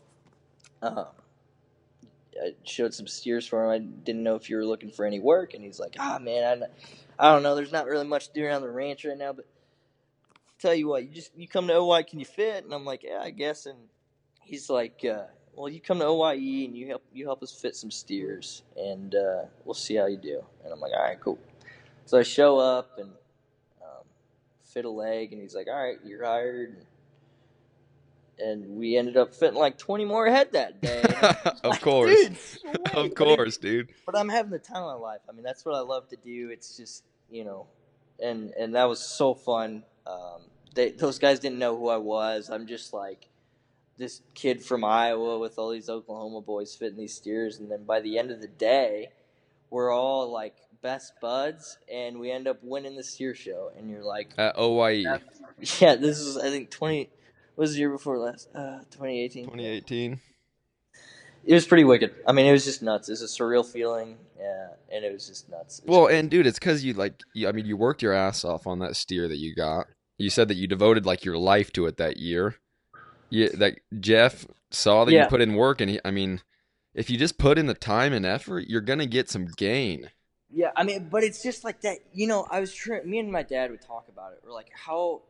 [0.81, 1.07] Um,
[2.43, 3.71] I showed some steers for him.
[3.71, 6.65] I didn't know if you were looking for any work, and he's like, "Ah, man,
[7.19, 7.55] I, I don't know.
[7.55, 9.47] There's not really much to do around the ranch right now, but
[10.59, 13.03] tell you what, you just you come to OYE, can you fit?" And I'm like,
[13.03, 13.79] "Yeah, I guess." And
[14.41, 17.77] he's like, uh, "Well, you come to OYE and you help you help us fit
[17.77, 21.39] some steers, and uh, we'll see how you do." And I'm like, "All right, cool."
[22.07, 23.11] So I show up and
[23.83, 24.05] um,
[24.63, 26.77] fit a leg, and he's like, "All right, you're hired."
[28.39, 31.03] And we ended up fitting like 20 more head that day.
[31.05, 31.15] And
[31.47, 32.59] of like, course.
[32.95, 33.91] Of But course, dude.
[34.05, 35.21] but I'm having the time of my life.
[35.29, 36.51] I mean, that's what I love to do.
[36.51, 37.67] It's just you know,
[38.21, 39.85] and and that was so fun.
[40.07, 40.43] Um,
[40.75, 42.51] they, those guys didn't know who I was.
[42.51, 43.29] I'm just like
[44.03, 48.01] this kid from Iowa with all these Oklahoma boys fitting these steers, and then by
[48.01, 49.11] the end of the day,
[49.71, 53.71] we're all like best buds, and we end up winning the steer show.
[53.79, 55.05] And you're like, At OYE.
[55.81, 57.09] yeah, this is I think 20.
[57.55, 58.49] What was the year before last?
[58.55, 59.45] Uh, 2018.
[59.45, 60.21] 2018.
[61.45, 62.13] It was pretty wicked.
[62.27, 63.09] I mean, it was just nuts.
[63.09, 65.81] It was a surreal feeling, yeah, and it was just nuts.
[65.85, 68.45] Was Well, and dude, it's because you like, you, I mean, you worked your ass
[68.45, 69.87] off on that steer that you got.
[70.19, 72.57] You said that you devoted like your life to it that year.
[73.33, 75.25] Yeah, that Jeff saw that Yeah.
[75.25, 76.43] you put in work, and he, I mean,
[76.95, 80.11] if you just put in the time and effort, you're gonna get some gain.
[80.51, 81.99] Yeah, I mean, but it's just like that.
[82.13, 83.09] You know, I was trying.
[83.09, 84.41] Me and my dad would talk about it.
[84.45, 85.23] We're like, how?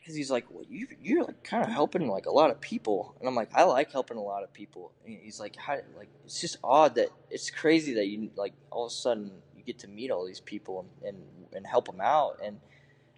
[0.00, 3.14] because he's like, well, you you're like kind of helping like a lot of people,
[3.18, 4.92] and I'm like, I like helping a lot of people.
[5.04, 8.86] And he's like, how like it's just odd that it's crazy that you like all
[8.86, 11.22] of a sudden you get to meet all these people and and,
[11.54, 12.38] and help them out.
[12.42, 12.60] And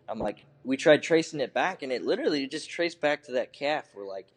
[0.08, 3.52] I'm like, we tried tracing it back, and it literally just traced back to that
[3.52, 3.86] calf.
[3.94, 4.28] We're like,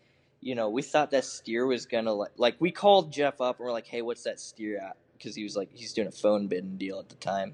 [0.42, 3.66] you know, we thought that steer was gonna like like we called Jeff up and
[3.66, 4.98] we're like, hey, what's that steer at?
[5.18, 7.54] Because he was like he's doing a phone bidding deal at the time.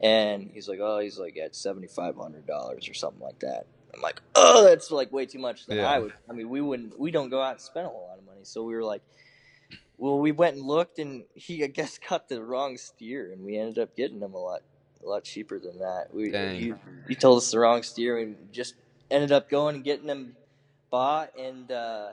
[0.00, 3.66] And he's like, oh, he's like at seventy five hundred dollars or something like that.
[3.94, 5.88] I'm like, oh, that's like way too much Yeah.
[5.88, 6.12] I would.
[6.28, 8.40] I mean, we wouldn't, we don't go out and spend a whole lot of money.
[8.42, 9.02] So we were like,
[9.98, 13.56] well, we went and looked, and he, I guess, cut the wrong steer, and we
[13.56, 14.62] ended up getting him a lot,
[15.04, 16.08] a lot cheaper than that.
[16.12, 16.60] We, Dang.
[16.60, 16.74] he,
[17.08, 18.74] he told us the wrong steer, and just
[19.10, 20.36] ended up going and getting them
[20.90, 22.10] bought, and uh,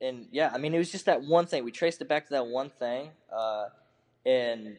[0.00, 1.64] and yeah, I mean, it was just that one thing.
[1.64, 3.66] We traced it back to that one thing, uh,
[4.24, 4.76] and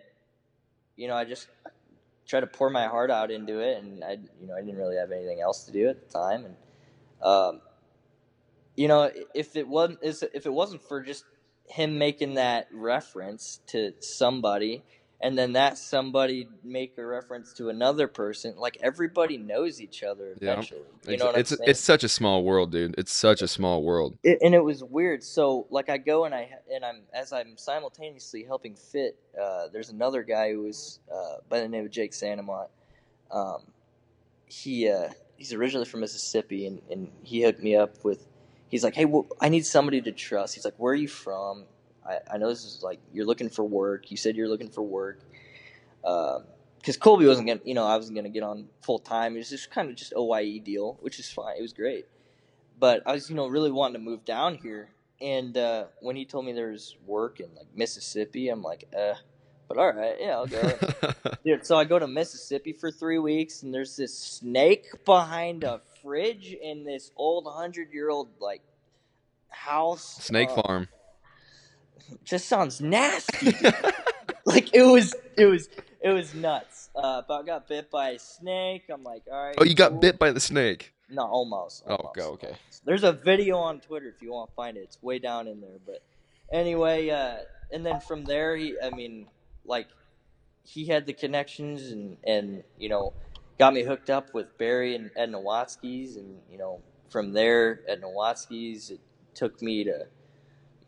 [0.96, 1.48] you know, I just
[2.28, 4.98] tried to pour my heart out into it, and I, you know, I didn't really
[4.98, 6.56] have anything else to do at the time, and
[7.22, 7.62] um,
[8.76, 11.26] you know, if it wasn't if it wasn't for just
[11.68, 14.84] him making that reference to somebody,
[15.24, 20.36] and then that somebody make a reference to another person, like everybody knows each other
[20.42, 20.54] Yeah.
[20.54, 20.80] eventually.
[21.06, 21.70] You It's, know what it's, I'm saying?
[21.70, 22.96] it's such a small world, dude.
[22.98, 24.18] It's such a small world.
[24.24, 25.24] it, and it was weird.
[25.24, 29.18] So like I go and I and I'm as I'm simultaneously helping fit.
[29.40, 32.70] Uh, there's another guy who was uh, by the name of Jake Santamont.
[33.32, 33.62] Um,
[34.46, 38.28] he uh, he's originally from Mississippi, and, and he hooked me up with.
[38.70, 40.56] He's like, hey, well, I need somebody to trust.
[40.56, 41.66] He's like, where are you from?
[42.12, 44.12] I, I know this is like you're looking for work.
[44.12, 45.20] You said you're looking for work.
[46.02, 49.36] Because Colby wasn't gonna, you know, I wasn't gonna get on full time.
[49.36, 51.58] It was just kind of just OYE deal, which is fine.
[51.58, 52.06] It was great
[52.82, 54.90] but I was, you know, really wanting to move down here.
[55.22, 59.14] And uh, when he told me there was work in like Mississippi, I'm like, uh,
[59.68, 60.78] but all right, yeah, I'll go.
[61.46, 65.80] Dude, so I go to Mississippi for three weeks, and there's this snake behind a
[66.02, 68.64] fridge in this old hundred year old like
[69.50, 70.18] house.
[70.24, 70.88] Snake Uh, farm.
[72.24, 73.54] Just sounds nasty.
[74.46, 75.70] like it was, it was,
[76.02, 76.90] it was nuts.
[76.96, 78.84] Uh, but I got bit by a snake.
[78.90, 79.56] I'm like, all right.
[79.58, 80.00] Oh, you got cool.
[80.00, 80.94] bit by the snake.
[81.10, 81.84] No, almost.
[81.88, 82.18] Oh, almost.
[82.18, 82.56] okay, okay.
[82.86, 84.82] There's a video on Twitter if you want to find it.
[84.82, 85.78] It's way down in there.
[85.86, 86.04] But
[86.52, 87.38] anyway, uh,
[87.72, 89.28] and then from there, he, I mean,
[89.66, 89.88] like,
[90.64, 93.14] he had the connections and, and, you know,
[93.60, 96.16] got me hooked up with Barry and Ed Nowatzki's.
[96.16, 99.00] And, you know, from there at Nowatzki's, it
[99.34, 100.08] took me to,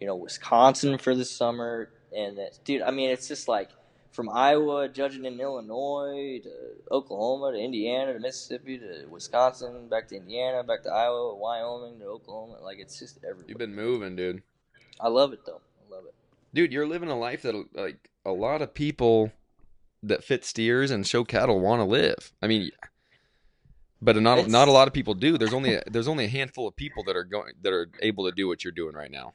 [0.03, 1.87] you know, Wisconsin for the summer.
[2.13, 3.69] And, it, dude, I mean, it's just like,
[4.11, 6.51] from Iowa, judging in Illinois to
[6.91, 12.05] Oklahoma to Indiana to Mississippi to Wisconsin, back to Indiana, back to Iowa, Wyoming to
[12.05, 12.57] Oklahoma.
[12.61, 13.45] Like it's just everywhere.
[13.47, 14.43] You've been moving, dude.
[14.99, 15.61] I love it though.
[15.89, 16.13] I love it.
[16.53, 19.31] Dude, you're living a life that like a lot of people
[20.03, 22.33] that fit steers and show cattle want to live.
[22.41, 22.69] I mean,
[23.99, 25.39] but not It's- not a lot of people do.
[25.39, 28.25] There's only a, there's only a handful of people that are going that are able
[28.29, 29.33] to do what you're doing right now.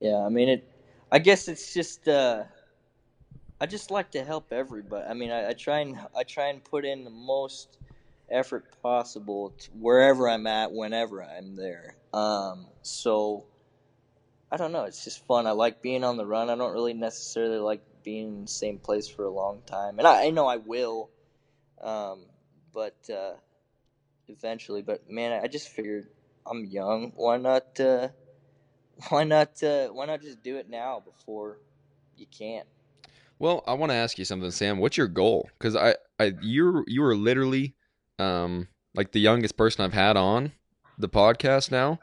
[0.00, 0.68] Yeah, I mean it.
[1.12, 2.08] I guess it's just.
[2.08, 2.44] uh
[3.60, 5.06] I just like to help everybody.
[5.08, 7.78] I mean, I, I try and I try and put in the most
[8.30, 11.96] effort possible wherever I'm at, whenever I'm there.
[12.12, 13.46] Um, so
[14.52, 14.84] I don't know.
[14.84, 15.46] It's just fun.
[15.46, 16.50] I like being on the run.
[16.50, 20.06] I don't really necessarily like being in the same place for a long time, and
[20.08, 21.10] I, I know I will,
[21.82, 22.26] um,
[22.74, 23.34] but uh,
[24.28, 24.82] eventually.
[24.82, 26.08] But man, I just figured
[26.46, 27.12] I'm young.
[27.16, 27.80] Why not?
[27.80, 28.08] Uh,
[29.08, 29.62] why not?
[29.62, 31.58] Uh, why not just do it now before
[32.16, 32.66] you can't?
[33.38, 34.78] Well, I want to ask you something, Sam.
[34.78, 35.48] What's your goal?
[35.58, 37.74] Because I, I, you, you are literally,
[38.18, 40.50] um, like the youngest person I've had on
[40.98, 42.00] the podcast now.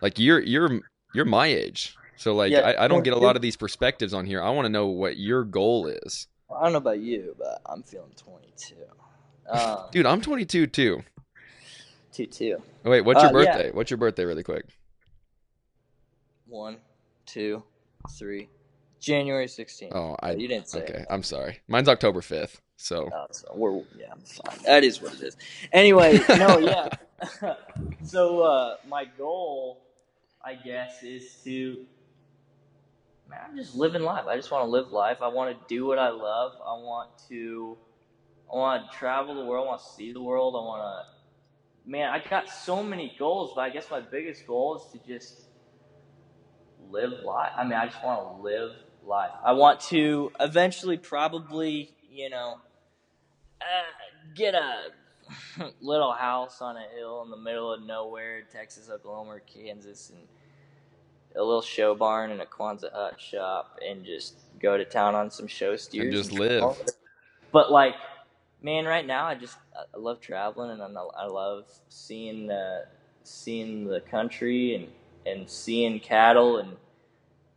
[0.00, 0.80] Like you're, you're,
[1.14, 1.94] you're my age.
[2.16, 4.42] So like, Yeah, I, I don't get a lot of these perspectives on here.
[4.42, 7.82] I want to know what your goal is, I don't know about you, but I'm
[7.82, 8.74] feeling 22.
[9.50, 10.06] Um, dude.
[10.06, 11.04] I'm 22 too.
[12.12, 12.62] two two.
[12.86, 13.52] Oh, wait, what's your Uh, yeah.
[13.54, 13.70] birthday?
[13.72, 14.64] What's your birthday, really quick?
[16.48, 16.78] One,
[17.26, 17.62] two,
[18.18, 18.48] three.
[19.00, 19.94] January 16th.
[19.94, 20.32] Oh, I.
[20.32, 20.82] you didn't say.
[20.82, 21.06] Okay, it.
[21.10, 21.60] I'm sorry.
[21.68, 22.56] Mine's October 5th.
[22.76, 24.58] So Oh, so we're yeah, I'm fine.
[24.64, 25.36] That is what it is.
[25.72, 26.88] Anyway, no, yeah.
[28.04, 29.82] so uh, my goal,
[30.44, 31.84] I guess, is to.
[33.28, 34.26] Man, I'm just living life.
[34.26, 35.18] I just want to live life.
[35.20, 36.52] I want to do what I love.
[36.64, 37.76] I want to.
[38.50, 39.66] I want to travel the world.
[39.66, 40.54] I want to see the world.
[40.54, 41.90] I want to.
[41.90, 45.47] Man, I got so many goals, but I guess my biggest goal is to just
[46.90, 47.52] live life.
[47.56, 48.72] I mean, I just want to live
[49.04, 49.30] life.
[49.44, 52.58] I want to eventually, probably, you know,
[53.60, 54.88] uh, get a
[55.80, 60.26] little house on a hill in the middle of nowhere, Texas, Oklahoma, or Kansas, and
[61.36, 65.30] a little show barn and a Quonset hut shop, and just go to town on
[65.30, 66.92] some show steers just and live.
[67.52, 67.94] But like,
[68.62, 72.80] man, right now I just I love traveling and I I love seeing uh,
[73.22, 74.88] seeing the country and
[75.26, 76.76] and seeing cattle and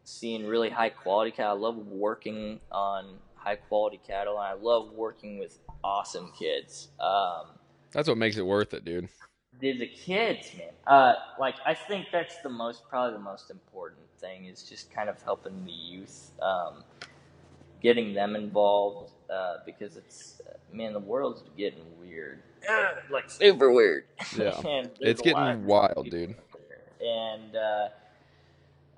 [0.03, 1.57] seeing really high quality cattle.
[1.57, 6.89] I love working on high quality cattle, and I love working with awesome kids.
[6.99, 7.47] Um,
[7.91, 9.09] That's what makes it worth it, dude.
[9.59, 10.67] the, the kids, man.
[10.87, 15.09] Uh, like I think that's the most, probably the most important thing is just kind
[15.09, 16.83] of helping the youth, um,
[17.81, 22.43] getting them involved, uh, because it's, uh, man, the world's getting weird,
[23.11, 24.05] like super weird.
[24.37, 24.59] Yeah.
[24.67, 26.35] And It's getting of wild, people dude.
[27.01, 27.87] And uh,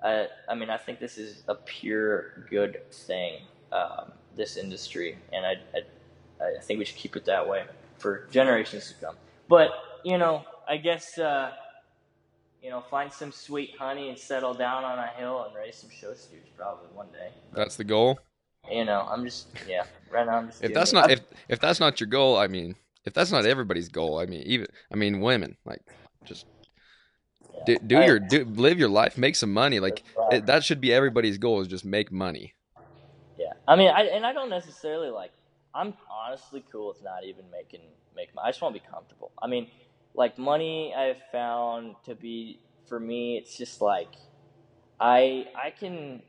[0.03, 5.45] I, I mean, I think this is a pure good thing, um, this industry, and
[5.45, 7.65] I, I, I think we should keep it that way
[7.97, 9.15] for generations to come.
[9.47, 9.71] But
[10.03, 11.51] you know, I guess uh,
[12.61, 15.89] you know, find some sweet honey and settle down on a hill and raise some
[15.89, 17.29] show steers probably one day.
[17.53, 18.19] That's the goal.
[18.71, 20.63] You know, I'm just yeah, right now I'm just.
[20.63, 23.89] If that's not if if that's not your goal, I mean, if that's not everybody's
[23.89, 25.81] goal, I mean, even I mean, women like
[26.23, 26.45] just
[27.65, 29.79] do, do I- your do live your life, make some money.
[29.79, 30.33] Like Right.
[30.35, 32.53] it, that should be everybody's goal is just make money.
[33.37, 35.31] Yeah, I mean, I and I don't necessarily like.
[35.75, 37.81] I'm honestly cool with not even making
[38.15, 38.33] make.
[38.35, 38.47] money.
[38.47, 39.31] I just want to be comfortable.
[39.41, 39.67] I mean,
[40.13, 43.37] like money, I've found to be for me.
[43.37, 44.09] It's just like,
[44.99, 46.21] I I can,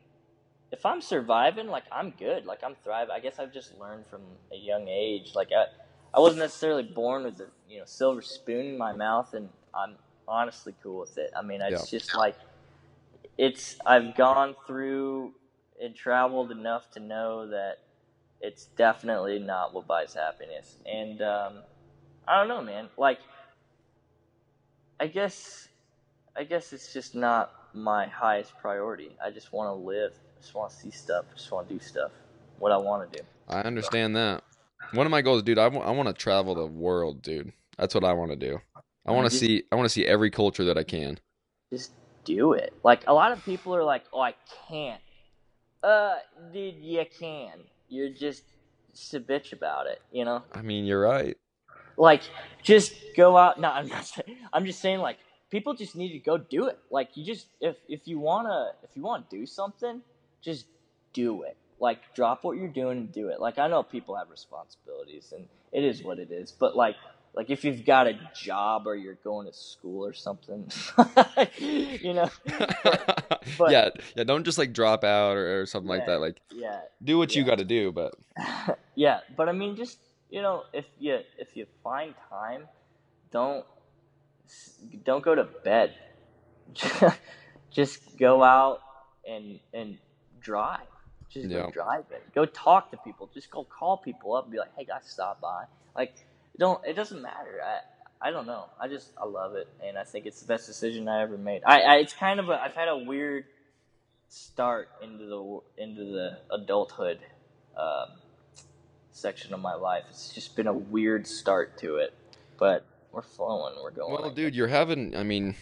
[0.71, 2.45] if I'm surviving, like I'm good.
[2.45, 3.13] Like I'm thriving.
[3.13, 5.33] I guess I've just learned from a young age.
[5.35, 5.65] Like I,
[6.13, 9.95] I wasn't necessarily born with a you know silver spoon in my mouth, and I'm
[10.27, 11.31] honestly cool with it.
[11.37, 12.35] I mean, it's just like,
[13.37, 15.33] it's I've gone through
[15.81, 17.79] and traveled enough to know that
[18.41, 20.75] it's definitely not what buys happiness.
[20.85, 21.53] And um,
[22.27, 22.89] I don't know, man.
[22.97, 23.19] Like,
[24.99, 25.67] I guess,
[26.35, 29.15] I guess it's just not my highest priority.
[29.23, 30.13] I just want to live.
[30.37, 31.25] I just want to see stuff.
[31.31, 32.11] I just want to do stuff.
[32.59, 33.25] What I want to do.
[33.49, 34.43] I understand that.
[34.93, 37.51] One of my goals, dude, I want to travel the world, dude.
[37.77, 38.61] That's what I want to do.
[39.05, 41.19] I want to see I want to see every culture that I can.
[41.71, 41.91] Just
[42.23, 42.73] do it.
[42.83, 44.33] Like a lot of people are like, "Oh, I
[44.67, 45.01] can't."
[45.83, 46.15] Uh,
[46.51, 47.59] dude, you can.
[47.89, 48.43] You're just
[49.13, 50.41] a bitch about it, you know.
[50.53, 51.37] I mean, you're right.
[51.97, 52.21] like
[52.63, 55.17] just go out no i'm not saying i'm just saying like
[55.49, 58.87] people just need to go do it like you just if if you want to
[58.87, 60.01] if you want to do something
[60.41, 60.65] just
[61.13, 64.29] do it like drop what you're doing and do it like i know people have
[64.29, 66.95] responsibilities and it is what it is but like
[67.35, 70.71] like if you've got a job or you're going to school or something
[71.57, 72.29] you know
[73.57, 74.23] but- yeah, yeah.
[74.23, 76.21] Don't just like drop out or, or something like that.
[76.21, 77.91] Like, yeah do what you got to do.
[77.91, 78.15] But
[78.95, 82.63] yeah, but I mean, just you know, if you if you find time,
[83.31, 83.65] don't
[85.03, 85.93] don't go to bed.
[87.71, 88.81] just go out
[89.27, 89.97] and and
[90.41, 90.87] drive.
[91.29, 91.63] Just Yeah.
[91.63, 92.21] go driving.
[92.33, 93.29] Go talk to people.
[93.33, 96.15] Just go call people up and be like, "Hey guys, stop by." Like,
[96.57, 96.85] don't.
[96.85, 97.61] It doesn't matter.
[97.63, 98.65] I I don't know.
[98.79, 101.61] I just I love it, and I think it's the best decision I ever made.
[101.65, 103.45] I, I it's kind of a I've had a weird
[104.29, 107.19] start into the into the adulthood.
[107.77, 108.19] Um,
[109.15, 110.03] section of my life.
[110.09, 112.13] It's just been a weird start to it,
[112.57, 113.75] but we're flowing.
[113.81, 114.13] We're going.
[114.13, 115.15] well, dude, you're having.
[115.15, 115.55] I mean,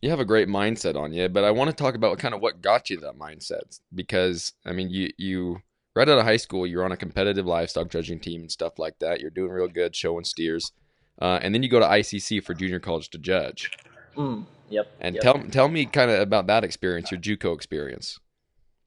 [0.00, 1.28] you have a great mindset on you.
[1.28, 4.72] But I want to talk about kind of what got you that mindset because I
[4.72, 5.62] mean, you you
[5.94, 8.98] right out of high school, you're on a competitive livestock judging team and stuff like
[9.00, 9.20] that.
[9.20, 10.72] You're doing real good, showing steers.
[11.20, 13.70] Uh, and then you go to ICC for junior college to judge.
[14.16, 14.90] Mm, yep.
[15.00, 15.22] And yep.
[15.22, 18.18] tell tell me kind of about that experience, your JUCO experience.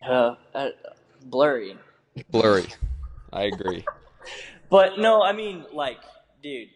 [0.08, 0.70] uh, uh,
[1.26, 1.78] blurry,
[2.30, 2.66] Blurry.
[3.34, 3.84] I agree.
[4.70, 5.98] but no, I mean, like,
[6.42, 6.70] dude,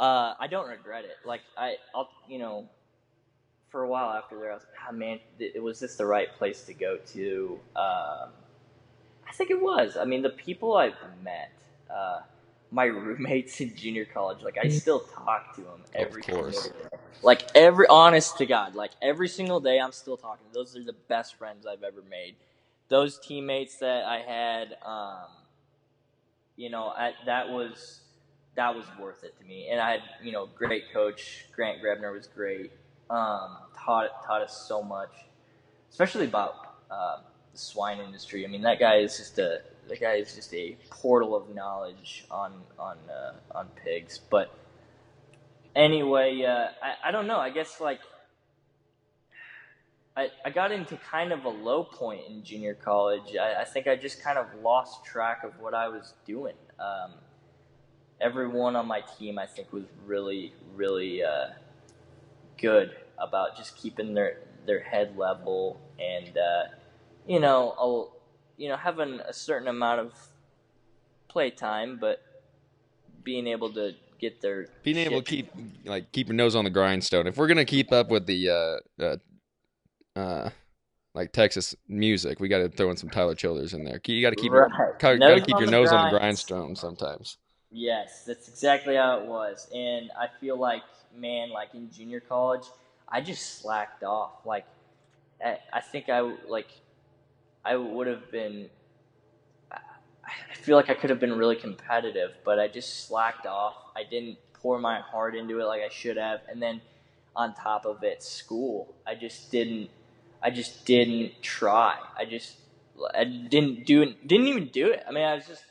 [0.00, 1.16] uh, I don't regret it.
[1.24, 2.68] Like, I, I'll, you know,
[3.70, 6.62] for a while after there, I was, ah, man, th- was this the right place
[6.64, 7.60] to go to?
[7.76, 8.30] Um,
[9.32, 9.96] I think it was.
[9.96, 11.50] I mean, the people I've met,
[11.90, 12.20] uh,
[12.70, 16.64] my roommates in junior college, like I still talk to them every course.
[16.64, 16.98] single day.
[17.22, 20.44] Like every, honest to God, like every single day, I'm still talking.
[20.52, 22.34] Those are the best friends I've ever made.
[22.88, 25.30] Those teammates that I had, um,
[26.56, 28.00] you know, I, that was
[28.54, 29.68] that was worth it to me.
[29.70, 32.70] And I had, you know, great coach Grant Grebner was great.
[33.08, 35.12] Um, taught taught us so much,
[35.90, 36.54] especially about
[36.90, 37.20] uh,
[37.52, 38.44] the swine industry.
[38.44, 42.24] I mean, that guy is just a that guy is just a portal of knowledge
[42.30, 44.20] on on uh, on pigs.
[44.30, 44.54] But
[45.74, 47.38] anyway, uh, I I don't know.
[47.38, 48.00] I guess like.
[50.14, 53.34] I, I got into kind of a low point in junior college.
[53.34, 56.52] I, I think I just kind of lost track of what I was doing.
[56.78, 57.12] Um,
[58.20, 61.48] everyone on my team, I think, was really, really uh,
[62.60, 66.64] good about just keeping their their head level and uh,
[67.26, 68.12] you know,
[68.56, 70.12] you know, having a certain amount of
[71.28, 72.22] play time, but
[73.24, 75.50] being able to get their being able to keep
[75.84, 77.26] like keep your nose on the grindstone.
[77.26, 78.48] If we're gonna keep up with the
[79.00, 79.16] uh, uh,
[80.18, 80.50] uh
[81.14, 84.00] like Texas music, we got to throw in some Tyler Childers in there.
[84.06, 84.68] You got to keep your,
[84.98, 87.36] got to keep your nose on the grindstone sometimes.
[87.70, 89.68] Yes, that's exactly how it was.
[89.74, 90.82] And I feel like,
[91.16, 92.64] man, like in junior college,
[93.08, 94.46] I just slacked off.
[94.46, 94.66] Like,
[95.44, 96.68] I, I think I like,
[97.64, 98.68] I would have been.
[99.70, 103.74] I feel like I could have been really competitive, but I just slacked off.
[103.96, 106.80] I didn't pour my heart into it like I should have, and then
[107.34, 108.94] on top of it, school.
[109.06, 109.90] I just didn't.
[110.42, 111.96] I just didn't try.
[112.16, 112.56] I just.
[113.14, 114.02] I didn't do.
[114.02, 114.26] It.
[114.26, 115.02] Didn't even do it.
[115.06, 115.64] I mean, I was just.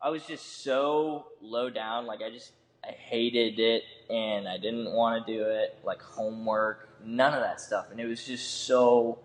[0.00, 2.06] I was just so low down.
[2.06, 2.52] Like I just
[2.84, 5.78] I hated it and I didn't want to do it.
[5.84, 7.86] Like homework, none of that stuff.
[7.90, 9.18] And it was just so.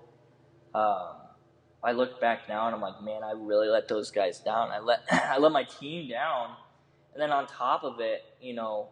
[0.74, 1.23] Um,
[1.84, 4.72] I look back now and I'm like, man, I really let those guys down.
[4.72, 6.52] I let I let my team down,
[7.14, 8.90] and then on top of it, you know,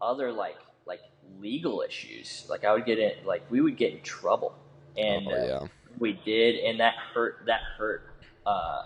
[0.00, 0.56] other like
[0.86, 1.00] like
[1.40, 2.46] legal issues.
[2.48, 4.54] Like I would get in, like we would get in trouble,
[4.96, 5.66] and oh uh,
[5.98, 7.44] we did, and that hurt.
[7.46, 8.02] That hurt.
[8.46, 8.82] Uh,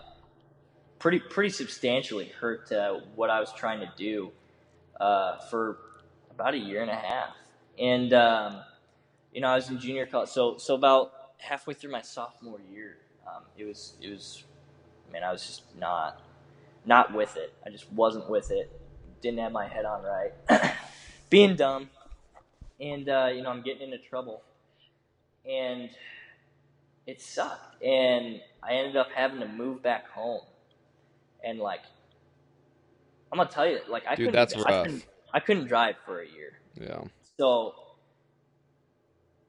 [1.03, 4.31] pretty pretty substantially hurt uh, what I was trying to do
[5.01, 5.79] uh, for
[6.31, 7.31] about a year and a half.
[7.79, 8.61] And um,
[9.33, 12.99] you know, I was in junior college, so so about halfway through my sophomore year,
[13.27, 14.45] um, it was it was,
[15.13, 16.21] man, I was just not
[16.85, 17.53] not with it.
[17.65, 18.71] I just wasn't with it.
[19.21, 20.75] Didn't have my head on right.
[21.31, 21.89] Being dumb,
[22.81, 24.43] and uh, you know, I'm getting into trouble,
[25.49, 25.89] and
[27.07, 27.83] it sucked.
[27.83, 30.43] And I ended up having to move back home,
[31.45, 31.81] and like,
[33.31, 36.21] I'm gonna tell you, like, I Dude, couldn't, that's I couldn't, I couldn't drive for
[36.21, 36.53] a year.
[36.79, 37.05] yeah.
[37.39, 37.75] So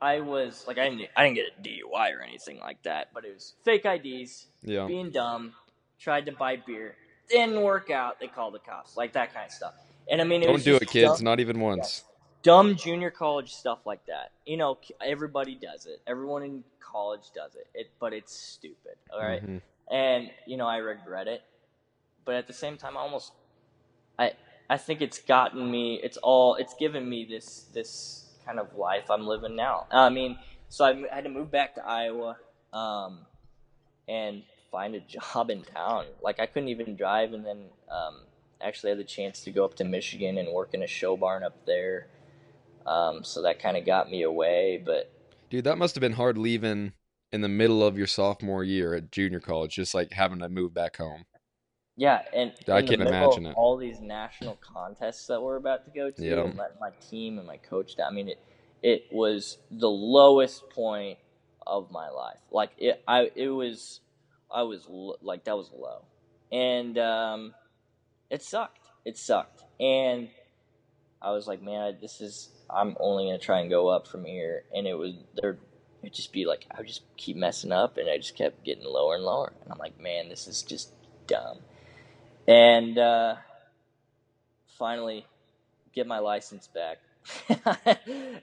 [0.04, 3.24] I was like, I didn't, I didn't get a DUI or anything like that, but
[3.26, 4.86] it was fake IDs, Yeah.
[4.86, 5.54] being dumb,
[6.00, 6.96] tried to buy beer,
[7.30, 8.20] didn't work out.
[8.20, 9.74] They called the cops, like that kind of stuff.
[10.12, 11.18] And I mean, it Don't was do it, kids.
[11.20, 12.04] dumb- Not even once.
[12.42, 14.32] dumb junior college stuff like that.
[14.46, 16.02] You know, everybody does it.
[16.06, 17.68] Everyone in college does it.
[17.74, 18.96] It, but it's stupid.
[19.14, 19.42] All right?
[19.46, 19.62] Mhm.
[19.92, 21.42] and you know I regret it,
[22.26, 23.32] but at the same time, I almost,
[24.20, 24.34] I
[24.70, 26.00] I think it's gotten me.
[26.02, 26.56] It's all.
[26.56, 29.88] It's given me this this kind of life I'm living now.
[29.92, 30.38] I mean,
[30.70, 32.38] so I had to move back to Iowa,
[32.72, 33.20] um,
[34.08, 36.06] and find a job in town.
[36.22, 38.22] Like I couldn't even drive, and then um,
[38.62, 41.44] actually had the chance to go up to Michigan and work in a show barn
[41.44, 42.08] up there.
[42.86, 45.10] Um, so that kind of got me away, but
[45.50, 46.94] Dude, that must have been hard leaving
[47.32, 50.74] in the middle of your sophomore year at junior college, just like having to move
[50.74, 51.26] back home.
[51.96, 53.58] Yeah, and I in the can't middle imagine of it.
[53.58, 56.42] all these national contests that we're about to go to, Yeah.
[56.44, 58.12] and letting my team and my coach down.
[58.12, 58.40] I mean, it
[58.82, 61.20] it was the lowest point
[61.68, 62.40] of my life.
[62.52, 64.00] Like it, I it was,
[64.52, 66.04] I was l- like that was low,
[66.52, 67.54] and um,
[68.32, 68.80] it sucked.
[69.06, 70.30] It sucked, and
[71.22, 72.50] I was like, man, I, this is.
[72.70, 75.60] I'm only gonna try and go up from here, and it was there.
[76.02, 78.84] It'd just be like I would just keep messing up, and I just kept getting
[78.84, 80.92] lower and lower, and I'm like, man, this is just
[81.28, 81.60] dumb
[82.48, 83.36] and uh,
[84.78, 85.26] finally
[85.94, 86.98] get my license back.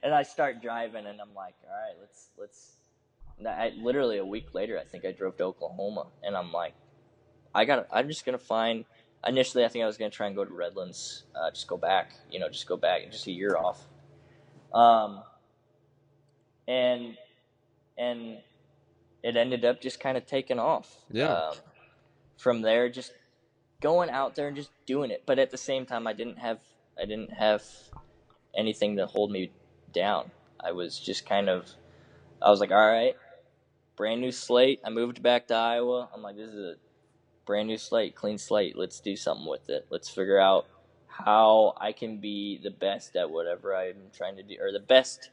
[0.03, 2.77] And i start driving and i'm like all right let's let's
[3.47, 6.73] I, literally a week later i think i drove to oklahoma and i'm like
[7.55, 8.87] i got i'm just gonna find
[9.27, 12.13] initially i think i was gonna try and go to redlands uh, just go back
[12.31, 13.87] you know just go back and just a year off.
[14.73, 15.23] Um
[16.67, 17.17] and
[17.99, 18.39] and
[19.23, 20.97] it ended up just kind of taking off.
[21.11, 21.27] Yeah.
[21.33, 21.55] um,
[22.39, 23.13] from there just
[23.81, 25.23] going out there and just doing it.
[25.27, 26.61] But at the same time i didn't have
[27.01, 27.63] i didn't have
[28.57, 29.51] anything to hold me
[29.93, 30.31] down.
[30.59, 31.69] I was just kind of
[32.43, 33.17] i was like all right
[33.97, 34.81] brand new slate.
[34.85, 36.09] I moved back to iowa.
[36.15, 36.75] I'm like this is a
[37.47, 38.77] brand new slate clean slate.
[38.77, 39.87] Let's do something with it.
[39.91, 40.67] Let's figure out
[41.07, 45.29] how i can be the best at whatever i'm trying to do or the best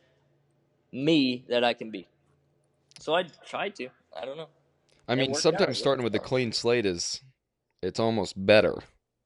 [0.92, 2.08] me that i can be.
[3.00, 3.90] So i tried to.
[4.16, 4.50] I don't know.
[5.08, 7.22] I mean, sometimes starting with a clean slate is,
[7.88, 8.76] it's almost better.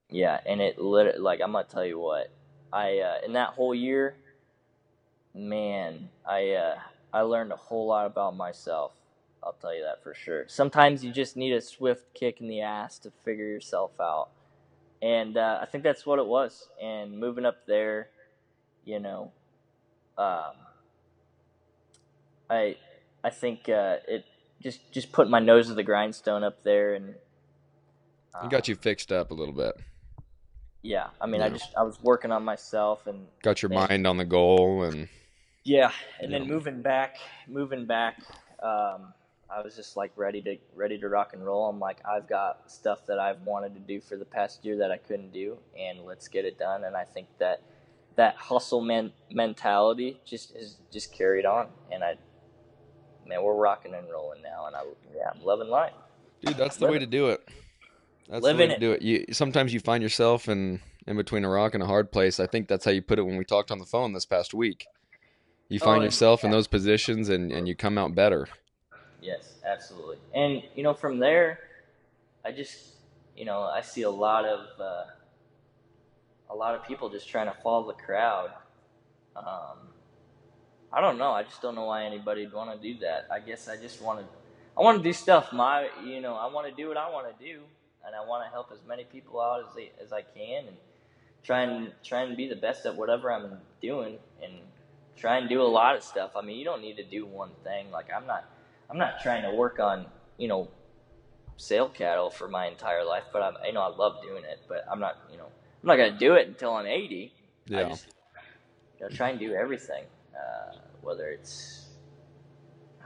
[0.10, 2.32] Yeah, and it lit like I'm gonna tell you what,
[2.72, 4.16] I uh, in that whole year,
[5.34, 6.76] man, I uh,
[7.14, 8.94] I learned a whole lot about myself.
[9.44, 10.46] I'll tell you that for sure.
[10.48, 14.30] Sometimes you just need a swift kick in the ass to figure yourself out,
[15.02, 16.70] and uh, I think that's what it was.
[16.82, 18.10] And moving up there,
[18.86, 19.32] you know,
[20.18, 20.54] um,
[22.50, 22.78] I
[23.24, 24.26] I think uh, it
[24.62, 27.16] just just put my nose to the grindstone up there and.
[28.34, 29.76] Uh, got you fixed up a little bit.
[30.82, 34.18] yeah, I mean, I just I was working on myself, and Got your mind on
[34.18, 35.08] the goal, and
[35.64, 36.48] yeah, and then Yeah.
[36.50, 37.18] moving back,
[37.48, 38.20] moving back,
[38.62, 39.14] um,
[39.50, 41.68] I was just like ready to ready to rock and roll.
[41.68, 44.92] I'm like, I've got stuff that I've wanted to do for the past year that
[44.92, 46.84] I couldn't do, and let's get it done.
[46.84, 47.62] And I think that
[48.16, 52.16] that hustle man mentality just is just carried on, and I
[53.26, 54.84] man, we're rocking and rolling now, and I
[55.16, 55.94] yeah, I'm loving life.
[56.42, 57.48] Dude, that's the way to do it.
[58.32, 59.02] That's Living the way to do it.
[59.02, 62.40] You sometimes you find yourself in in between a rock and a hard place.
[62.40, 64.54] I think that's how you put it when we talked on the phone this past
[64.54, 64.88] week.
[65.68, 66.06] You Oh, find yeah.
[66.06, 68.48] yourself in those positions and and you come out better.
[69.22, 70.18] Yes, absolutely.
[70.34, 71.60] And you know, from there,
[72.46, 72.96] I just
[73.36, 75.04] you know I see a lot of uh,
[76.50, 78.52] a lot of people just trying to follow the crowd.
[79.36, 79.90] Um,
[80.94, 81.32] I don't know.
[81.32, 83.28] I just don't know why anybody'd want to do that.
[83.30, 84.26] I guess I just want to.
[84.78, 87.28] I want to do stuff my you know I want to do what I want
[87.38, 87.60] to do,
[88.06, 90.78] and I want to help as many people out as they, as I can, and
[91.44, 94.54] try and try and be the best at whatever I'm doing, and
[95.18, 96.32] try and do a lot of stuff.
[96.36, 97.92] I mean, you don't need to do one thing.
[97.92, 98.46] Like I'm not.
[98.90, 100.06] I'm not trying to work on,
[100.38, 100.68] you know,
[101.56, 104.86] sale cattle for my entire life, but I'm, you know, I love doing it, but
[104.92, 107.32] I'm not, you know, I'm not going to do it until I'm 80.
[107.70, 107.88] I Yeah.
[107.88, 108.08] just,
[109.00, 110.04] you know, try and do everything,
[110.36, 111.88] uh, whether it's,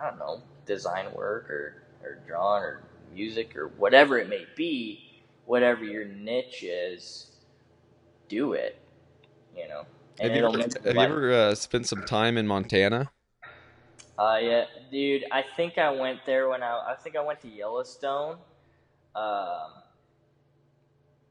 [0.02, 2.82] I don't know, design work or, or drawing or
[3.16, 7.32] music or whatever it may be, whatever your niche is,
[8.28, 8.78] do it,
[9.58, 9.86] you know.
[10.20, 13.10] Have you ever, have you ever uh, spent some time in Montana?
[14.18, 15.26] Uh, yeah, dude.
[15.32, 16.92] I think I went there when I.
[16.92, 18.38] I think I went to Yellowstone,
[19.14, 19.72] um,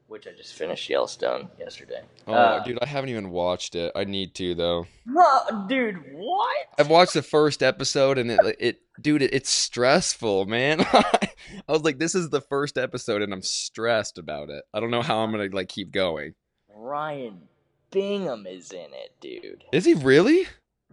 [0.07, 2.01] which I just finished Yellowstone yesterday.
[2.27, 3.91] Oh, Uh, dude, I haven't even watched it.
[3.95, 4.85] I need to though.
[5.07, 6.55] no, dude, what?
[6.77, 10.81] I've watched the first episode and it, it dude, it's stressful, man.
[11.67, 14.63] I was like, this is the first episode and I'm stressed about it.
[14.73, 16.33] I don't know how I'm gonna like keep going.
[16.73, 17.41] Ryan
[17.91, 19.63] Bingham is in it, dude.
[19.71, 20.47] Is he really?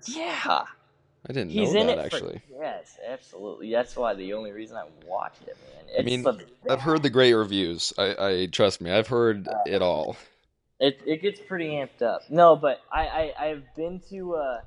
[0.07, 0.65] Yeah,
[1.29, 2.05] I didn't he's know in that it.
[2.05, 2.43] actually.
[2.51, 3.71] Yes, absolutely.
[3.71, 5.85] That's why the only reason I watched it, man.
[5.89, 7.93] It's I mean, I've heard the great reviews.
[7.99, 10.17] I, I trust me, I've heard it all.
[10.81, 12.23] It it gets pretty amped up.
[12.29, 13.07] No, but I,
[13.39, 14.61] I I've been to uh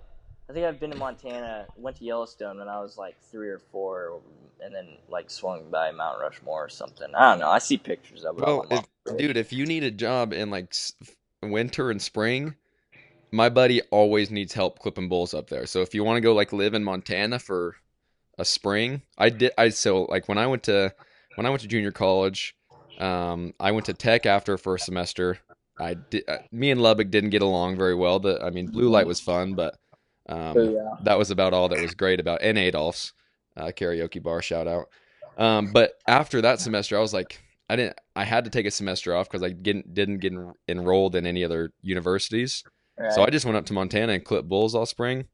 [0.50, 3.60] I think I've been to Montana, went to Yellowstone when I was like three or
[3.72, 4.22] four
[4.64, 7.08] and then like swung by Mount Rushmore or something.
[7.16, 7.50] I don't know.
[7.50, 8.46] I see pictures of it.
[8.46, 8.86] Well, if,
[9.18, 10.74] dude, if you need a job in like
[11.42, 12.56] winter and spring,
[13.32, 15.66] my buddy always needs help clipping bulls up there.
[15.66, 17.76] So if you want to go like live in Montana for
[18.38, 19.52] a spring, I did.
[19.58, 20.94] I so like when I went to
[21.36, 22.56] when I went to junior college,
[23.00, 25.40] um, I went to Tech after a semester.
[25.78, 26.24] I did.
[26.28, 28.20] Uh, me and Lubbock didn't get along very well.
[28.20, 29.78] The I mean, Blue Light was fun, but
[30.28, 30.90] um, yeah.
[31.04, 33.14] that was about all that was great about and Adolph's
[33.58, 34.90] uh, karaoke bar shout out.
[35.38, 38.00] Um, but after that semester, I was like, I didn't.
[38.16, 41.26] I had to take a semester off because I didn't didn't get en- enrolled in
[41.26, 42.64] any other universities.
[43.14, 45.26] So I just went up to Montana and clipped bulls all spring,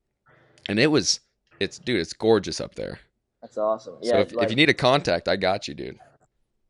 [0.67, 1.19] and it was
[1.59, 2.99] it's dude, it's gorgeous up there.
[3.41, 3.97] That's awesome.
[4.01, 5.99] so Yeah, if, like, if you need a contact, I got you, dude.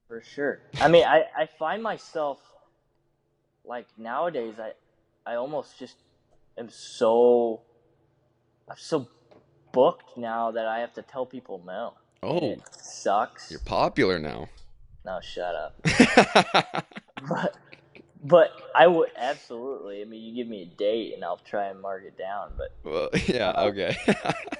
[0.07, 0.59] for sure.
[0.81, 2.39] I mean, I I find myself
[3.63, 4.73] like nowadays I
[5.25, 5.95] I almost just
[6.57, 7.61] am so
[8.69, 9.07] I'm so
[9.71, 11.93] booked now that I have to tell people no.
[12.23, 13.49] Oh, it sucks.
[13.49, 14.49] you're popular now.
[15.05, 16.85] No, shut up.
[17.27, 17.55] But
[18.23, 20.01] but I would absolutely.
[20.01, 22.51] I mean, you give me a date and I'll try and mark it down.
[22.57, 23.97] But well, yeah, okay.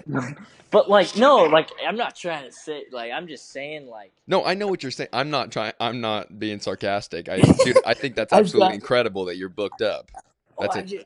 [0.71, 4.43] but like no, like I'm not trying to say like I'm just saying like no,
[4.45, 5.09] I know what you're saying.
[5.13, 5.73] I'm not trying.
[5.79, 7.29] I'm not being sarcastic.
[7.29, 10.09] I, dude, I think that's absolutely incredible that you're booked up.
[10.57, 11.05] oh, That's it.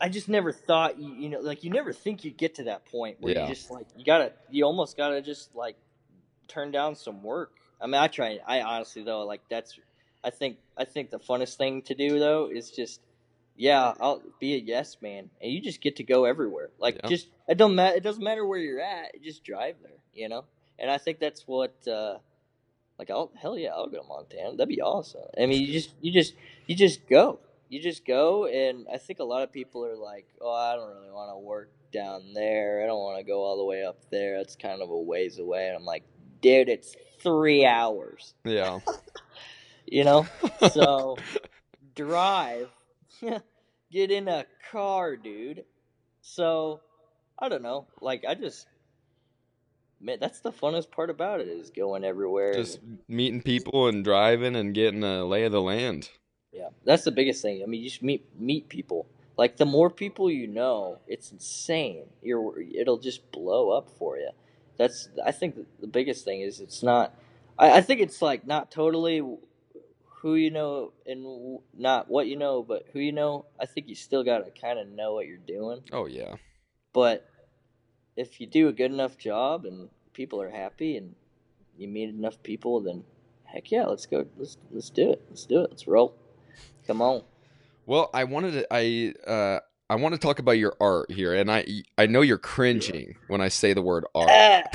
[0.00, 2.86] I just never thought you, you know like you never think you get to that
[2.86, 3.48] point where Yeah.
[3.48, 5.76] you just like you gotta you almost gotta just like
[6.46, 7.52] turn down some work.
[7.80, 8.38] I mean, I try.
[8.46, 9.78] I honestly though like that's
[10.24, 13.00] I think I think the funnest thing to do though is just
[13.56, 16.70] yeah I'll be a yes man and you just get to go everywhere.
[16.78, 17.08] Like Yeah.
[17.08, 17.96] just it don't matter.
[17.96, 19.20] It doesn't matter where you're at.
[19.22, 19.92] Just drive there.
[20.14, 20.44] You know.
[20.78, 21.74] And I think that's what.
[21.88, 22.18] uh
[23.00, 25.90] like I'll hell yeah I'll go to Montana that'd be awesome I mean you just
[26.00, 26.34] you just
[26.66, 27.38] you just go
[27.68, 30.88] you just go and I think a lot of people are like oh I don't
[30.88, 32.82] really want to work down there.
[32.82, 34.38] I don't want to go all the way up there.
[34.38, 35.68] That's kind of a ways away.
[35.68, 36.04] And I'm like
[36.40, 38.34] dude it's three hours.
[38.44, 38.80] Yeah.
[39.86, 40.26] you know?
[40.72, 41.16] So
[41.94, 42.68] drive.
[43.90, 45.64] Get in a car dude.
[46.20, 46.80] So
[47.38, 47.86] I don't know.
[48.00, 48.66] Like I just
[50.00, 54.04] man that's the funnest part about it is going everywhere and- Just meeting people and
[54.04, 56.10] driving and getting a lay of the land.
[56.52, 57.62] Yeah, that's the biggest thing.
[57.62, 59.06] I mean, you just meet meet people.
[59.36, 62.04] Like the more people you know, it's insane.
[62.22, 64.30] You're it'll just blow up for you.
[64.76, 67.14] That's I think the biggest thing is it's not.
[67.58, 69.22] I, I think it's like not totally
[70.20, 73.44] who you know and not what you know, but who you know.
[73.60, 75.82] I think you still got to kind of know what you're doing.
[75.92, 76.34] Oh yeah.
[76.92, 77.28] But
[78.16, 81.14] if you do a good enough job and people are happy and
[81.76, 83.04] you meet enough people, then
[83.44, 84.26] heck yeah, let's go.
[84.36, 85.22] Let's let's do it.
[85.28, 85.70] Let's do it.
[85.70, 86.14] Let's roll.
[86.88, 87.22] Come on.
[87.86, 88.66] Well, I wanted to.
[88.72, 91.64] I uh, I want to talk about your art here, and I
[91.96, 94.66] I know you're cringing when I say the word art.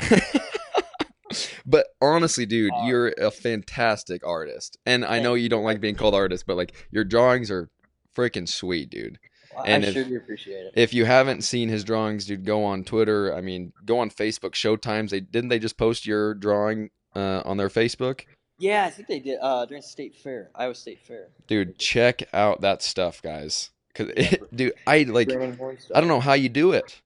[1.66, 2.86] But honestly, dude, Art.
[2.86, 6.86] you're a fantastic artist, and I know you don't like being called artist, but like
[6.90, 7.70] your drawings are
[8.16, 9.18] freaking sweet, dude.
[9.64, 10.72] And I if- sure do appreciate it.
[10.76, 13.34] If you haven't seen his drawings, dude, go on Twitter.
[13.34, 14.52] I mean, go on Facebook.
[14.52, 15.10] Showtimes.
[15.10, 18.22] They didn't they just post your drawing uh, on their Facebook,
[18.58, 21.28] Yeah, I think they did uh, during State Fair, Iowa State Fair.
[21.46, 21.78] dude.
[21.78, 23.70] Check out that stuff, guys.
[23.94, 25.28] Cause it, dude, I like.
[25.28, 25.96] Brandon Horn stuff.
[25.96, 27.00] I don't know how you do it.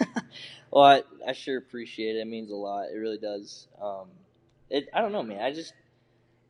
[0.70, 2.20] well, I, I sure appreciate it.
[2.20, 2.86] It means a lot.
[2.92, 3.66] It really does.
[3.80, 4.08] Um,
[4.68, 5.42] it I don't know, man.
[5.42, 5.74] I just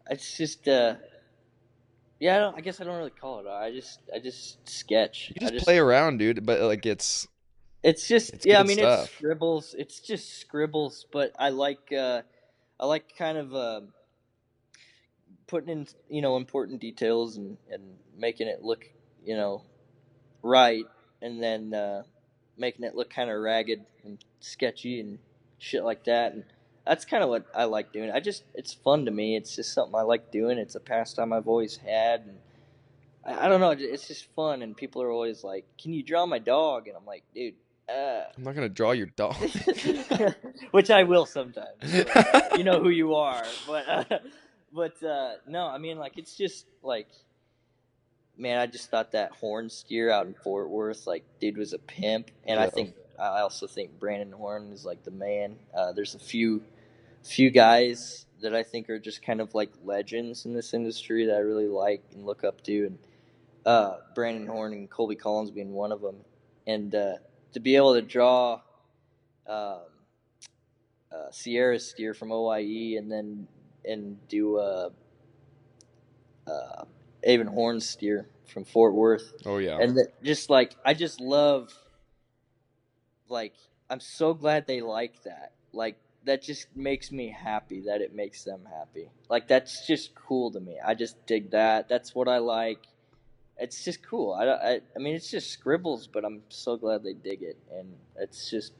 [0.08, 0.94] it's just uh,
[2.18, 2.36] yeah.
[2.36, 3.46] I, don't, I guess I don't really call it.
[3.48, 5.32] I just I just sketch.
[5.34, 6.44] You I just, play around, dude.
[6.44, 7.26] But like, it's
[7.82, 8.60] It's just It's yeah.
[8.60, 9.04] I mean, stuff.
[9.04, 9.74] it's scribbles.
[9.78, 11.06] It's just scribbles.
[11.10, 12.22] But I like uh,
[12.78, 13.80] I like kind of uh,
[15.50, 17.82] putting in you know important details and and
[18.16, 18.88] making it look
[19.24, 19.62] you know
[20.42, 20.86] right,
[21.20, 22.02] and then uh,
[22.56, 25.18] making it look kind of ragged and sketchy and
[25.58, 26.32] shit like that.
[26.32, 26.44] And
[26.86, 28.10] that's kind of what I like doing.
[28.10, 29.36] I just it's fun to me.
[29.36, 30.58] It's just something I like doing.
[30.58, 32.22] It's a pastime I've always had.
[32.22, 32.38] And
[33.24, 33.74] I, I don't know.
[33.76, 34.62] It's just fun.
[34.62, 37.54] And people are always like, "Can you draw my dog?" And I'm like, dude.
[37.88, 39.34] Uh, I'm not gonna draw your dog.
[40.70, 41.74] which I will sometimes.
[42.14, 44.18] but you know who you are, but uh,
[44.72, 47.08] but uh, no, I mean like it's just like,
[48.36, 51.78] man, I just thought that horn steer out in Fort Worth, like, dude was a
[51.78, 55.56] pimp, and I think I also think Brandon Horn is like the man.
[55.74, 56.62] Uh, there's a few
[57.22, 61.36] few guys that I think are just kind of like legends in this industry that
[61.36, 62.98] I really like and look up to, and
[63.66, 66.16] uh, Brandon Horn and Colby Collins being one of them,
[66.66, 67.14] and uh,
[67.52, 68.60] to be able to draw
[69.46, 69.80] um,
[71.12, 73.48] uh, Sierra steer from OYE and then
[73.84, 74.90] and do uh,
[76.46, 76.84] uh,
[77.24, 79.78] Avon Horn steer from Fort Worth oh yeah.
[79.80, 81.72] and that just like I just love
[83.30, 83.54] like
[83.90, 85.52] I'm so glad they like that.
[85.72, 89.10] Like that just makes me happy that it makes them happy.
[89.28, 90.78] Like that's just cool to me.
[90.84, 91.88] I just dig that.
[91.88, 92.86] That's what I like.
[93.58, 94.32] It's just cool.
[94.32, 97.94] I, I, I mean, it's just scribbles, but I'm so glad they dig it, and
[98.16, 98.72] it's just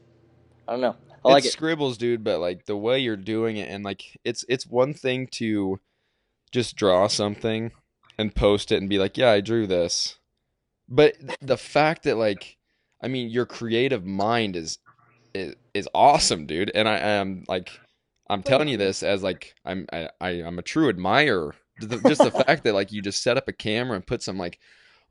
[0.67, 0.95] I don't know.
[1.23, 1.57] I like it's it.
[1.57, 5.27] scribbles, dude, but like the way you're doing it, and like it's it's one thing
[5.33, 5.79] to
[6.51, 7.71] just draw something
[8.17, 10.17] and post it and be like, yeah, I drew this,
[10.89, 12.57] but the fact that like,
[13.01, 14.79] I mean, your creative mind is
[15.33, 17.69] is, is awesome, dude, and I am like,
[18.29, 21.55] I'm telling you this as like I'm I, I I'm a true admirer.
[21.79, 24.59] Just the fact that like you just set up a camera and put some like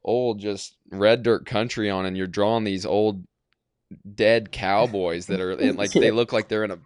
[0.04, 3.24] old just red dirt country on, and you're drawing these old
[4.14, 6.78] dead cowboys that are in, like they look like they're in a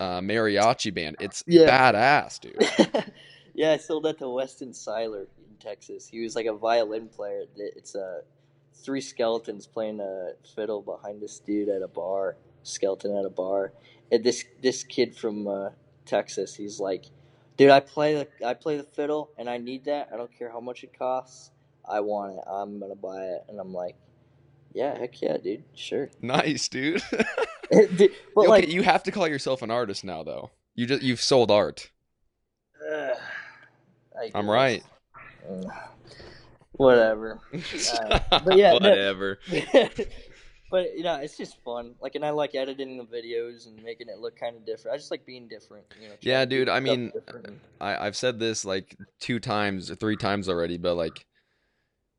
[0.00, 1.16] uh, mariachi band.
[1.20, 1.92] It's Yeah.
[1.92, 3.04] badass, dude.
[3.54, 6.06] yeah, I sold that to Weston Seiler in Texas.
[6.08, 7.42] He was like a violin player.
[7.56, 8.22] It- It's uh,
[8.74, 12.36] three skeletons playing a fiddle behind this dude at a bar.
[12.62, 13.72] Skeleton at a bar.
[14.12, 15.70] And this this kid from uh,
[16.04, 17.04] Texas, he's like,
[17.56, 20.08] dude, I play the I play the fiddle, and I need that.
[20.12, 21.52] I don't care how much it costs.
[21.88, 22.44] I want it.
[22.46, 23.44] I'm gonna buy it.
[23.48, 23.96] And I'm like,
[24.72, 26.10] yeah, heck yeah, dude, sure.
[26.20, 27.02] Nice, dude.
[27.70, 30.50] Dude, but okay, like, you have to call yourself an artist now, though.
[30.74, 31.88] You just you've sold art.
[32.92, 33.16] ugh,
[34.20, 34.82] I I'm right.
[35.48, 35.70] Ugh.
[36.72, 37.40] Whatever.
[37.52, 39.38] Uh, but yeah, whatever.
[40.70, 41.94] but you know, it's just fun.
[42.00, 44.94] Like, and I like editing the videos and making it look kind of different.
[44.94, 45.84] I just like being different.
[46.00, 46.14] You know.
[46.22, 47.12] Yeah, trying to do dude, I mean,
[47.80, 51.24] I, I've said this like two times or three times already, but like,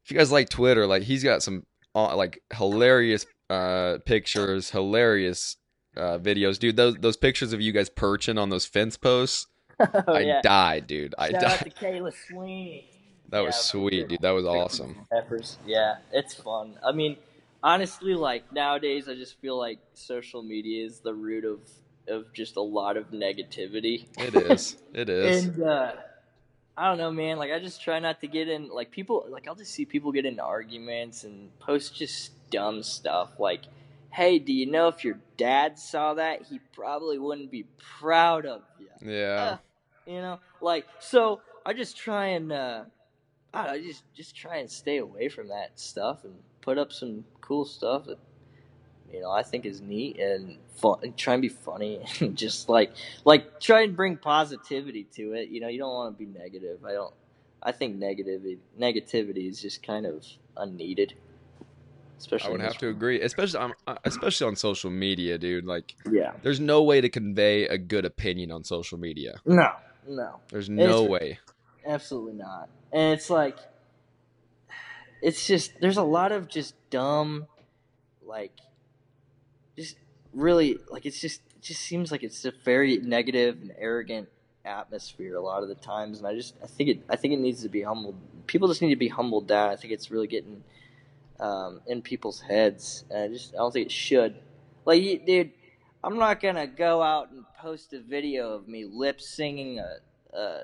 [0.05, 5.57] if you guys like Twitter, like he's got some like hilarious uh pictures, hilarious
[5.97, 6.75] uh videos, dude.
[6.75, 9.47] Those those pictures of you guys perching on those fence posts,
[9.79, 10.41] oh, I yeah.
[10.41, 11.15] died, dude.
[11.17, 11.75] I Shout out died.
[11.75, 12.87] to Kayla Sweeney.
[13.29, 14.21] That was sweet, dude.
[14.21, 15.07] That was awesome.
[15.09, 15.57] Peppers.
[15.65, 16.77] Yeah, it's fun.
[16.85, 17.15] I mean,
[17.63, 21.59] honestly, like nowadays, I just feel like social media is the root of
[22.07, 24.07] of just a lot of negativity.
[24.17, 24.77] It is.
[24.93, 25.45] It is.
[25.55, 25.91] And uh,
[26.77, 27.37] I don't know, man.
[27.37, 28.69] Like I just try not to get in.
[28.69, 33.39] Like people, like I'll just see people get into arguments and post just dumb stuff.
[33.39, 33.61] Like,
[34.11, 37.65] hey, do you know if your dad saw that, he probably wouldn't be
[37.99, 38.87] proud of you.
[39.01, 39.57] Yeah.
[40.05, 41.41] You know, like so.
[41.63, 42.85] I just try and uh,
[43.53, 47.65] I just just try and stay away from that stuff and put up some cool
[47.65, 48.17] stuff that
[49.13, 51.13] you know I think is neat and fun.
[51.17, 52.91] Try and be funny and just like
[53.25, 55.49] like try and bring positivity to it.
[55.49, 56.83] You know, you don't want to be negative.
[56.85, 57.13] I don't.
[57.63, 60.25] I think negativity negativity is just kind of
[60.57, 61.13] unneeded.
[62.17, 65.65] Especially I would have to agree, especially on uh, especially on social media, dude.
[65.65, 66.33] Like, Yeah.
[66.43, 69.39] there's no way to convey a good opinion on social media.
[69.45, 69.71] No.
[70.07, 70.39] No.
[70.51, 71.39] There's no It's- way.
[71.85, 72.69] Absolutely not.
[72.91, 73.57] And it's like,
[75.21, 77.47] it's just there's a lot of just dumb
[78.23, 78.51] like
[80.33, 84.29] really like it's just it just seems like it's a very negative and arrogant
[84.63, 87.39] atmosphere a lot of the times and I just I think it I think it
[87.39, 88.15] needs to be humbled
[88.47, 89.69] people just need to be humbled down.
[89.69, 90.63] I think it's really getting
[91.39, 94.35] um, in people's heads and I just I don't think it should.
[94.85, 95.51] Like dude
[96.03, 99.97] I'm not gonna go out and post a video of me lip singing a,
[100.37, 100.61] a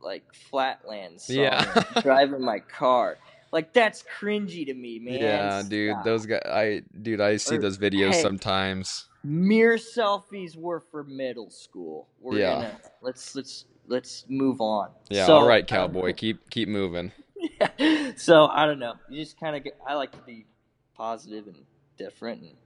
[0.00, 1.84] like flatland song Yeah.
[2.02, 3.18] driving my car
[3.52, 6.42] like that's cringy to me man Yeah, dude, those guys.
[6.46, 8.22] I dude, I see Or- those videos hey.
[8.22, 9.08] sometimes.
[9.24, 12.08] Mere selfies were for middle school.
[12.20, 12.54] We're Yeah.
[12.54, 14.90] gonna let's let's let's move on.
[15.10, 17.12] Yeah, So, all right, cowboy, keep keep moving.
[17.60, 18.12] Yeah.
[18.16, 18.94] so I don't know.
[19.08, 19.76] You just kind of get.
[19.86, 20.46] I like to be
[20.94, 21.64] positive and
[21.96, 22.56] different, and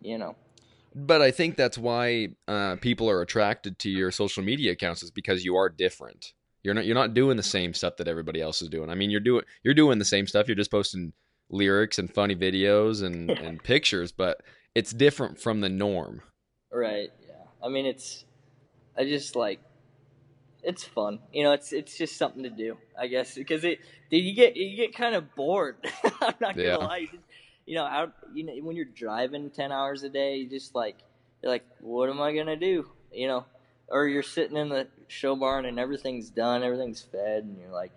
[0.00, 0.36] you know.
[0.94, 5.10] But I think that's why uh, people are attracted to your social media accounts is
[5.10, 6.32] because you are different.
[6.66, 8.90] You're not you're not doing the same stuff that everybody else is doing.
[8.90, 10.48] I mean, you're doing you're doing the same stuff.
[10.48, 11.12] You're just posting
[11.48, 14.42] lyrics and funny videos and and pictures, but
[14.74, 16.22] it's different from the norm.
[16.72, 17.10] Right.
[17.24, 17.34] Yeah.
[17.64, 18.24] I mean, it's.
[18.98, 19.60] I just like.
[20.64, 21.52] It's fun, you know.
[21.52, 23.78] It's it's just something to do, I guess, because it.
[24.10, 25.76] You get you get kind of bored.
[26.20, 26.98] I'm not gonna lie.
[26.98, 27.18] You,
[27.64, 28.12] you know, out.
[28.34, 30.96] You know, when you're driving ten hours a day, you just like
[31.42, 32.90] you're like, what am I gonna do?
[33.12, 33.46] You know,
[33.88, 37.92] or you're sitting in the show barn and everything's done, everything's fed, and you're like,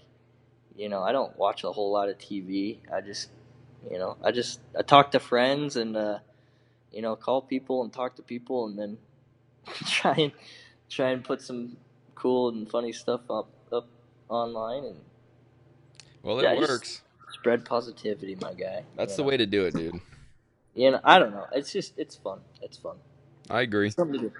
[0.75, 2.77] you know, I don't watch a whole lot of TV.
[2.93, 3.29] I just,
[3.91, 5.95] you know, I just I talk to friends and.
[5.97, 6.19] uh
[6.91, 8.97] you know, call people and talk to people, and then
[9.85, 10.31] try and
[10.89, 11.77] try and put some
[12.15, 13.87] cool and funny stuff up up
[14.27, 14.97] online and
[16.23, 17.01] Well, it Yeah, works.
[17.31, 18.83] spread positivity, my guy.
[18.95, 19.29] That's the know?
[19.29, 20.01] way to do it, dude.
[20.73, 21.45] You know, I don't know.
[21.53, 22.39] It's just it's fun.
[22.61, 22.97] It's fun.
[23.49, 23.91] I agree.
[23.91, 24.33] Something to do.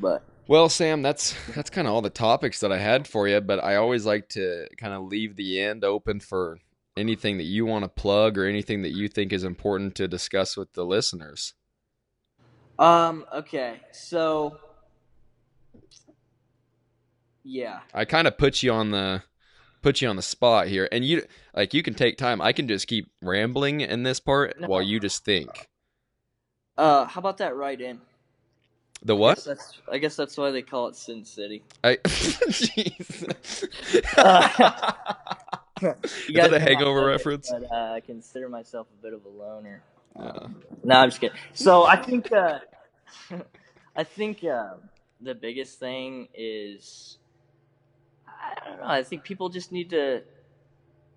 [0.00, 3.40] But Well, Sam, that's that's kind of all the topics that I had for you,
[3.40, 6.58] but I always like to kind of leave the end open for
[6.96, 10.56] anything that you want to plug or anything that you think is important to discuss
[10.56, 11.54] with the listeners.
[12.78, 14.56] um, okay, so
[17.42, 19.22] yeah, I kind of put you on the
[19.82, 21.24] put you on the spot here, and you
[21.54, 22.40] like you can take time.
[22.40, 24.68] I can just keep rambling in this part No.
[24.68, 25.68] while you just think.
[26.76, 28.00] uh, how about that right in?
[29.04, 29.36] The I what?
[29.36, 31.62] guess that's I guess that's why they call it Sin City.
[31.82, 33.34] I Jeez.
[35.82, 37.50] You Is that a hangover know it, reference?
[37.50, 39.82] But uh, I consider myself a bit of a loner.
[40.18, 40.46] Yeah.
[40.82, 41.36] No, I'm just kidding.
[41.52, 42.60] So I think uh,
[43.96, 44.74] I think uh,
[45.20, 47.18] the biggest thing is
[48.26, 48.86] I don't know.
[48.86, 50.22] I think people just need to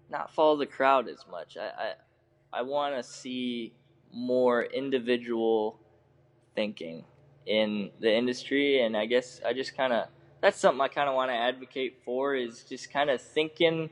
[0.09, 1.55] not follow the crowd as much.
[1.55, 1.93] I
[2.51, 3.73] I, I want to see
[4.11, 5.79] more individual
[6.55, 7.05] thinking
[7.47, 10.07] in the industry, and I guess I just kind of
[10.41, 13.89] that's something I kind of want to advocate for is just kind of thinking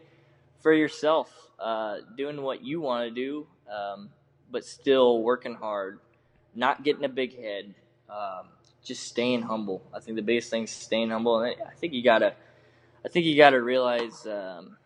[0.60, 3.48] for yourself, uh, doing what you want to do.
[3.72, 4.10] Um,
[4.52, 6.00] but still working hard,
[6.54, 7.74] not getting a big head,
[8.10, 8.48] um,
[8.84, 9.82] just staying humble.
[9.94, 12.34] I think the biggest thing is staying humble, and I think you gotta,
[13.04, 14.78] I think you gotta realize, um,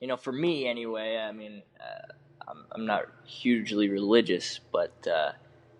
[0.00, 1.18] you know, for me anyway.
[1.18, 2.12] I mean, uh,
[2.48, 5.32] I'm, I'm not hugely religious, but uh,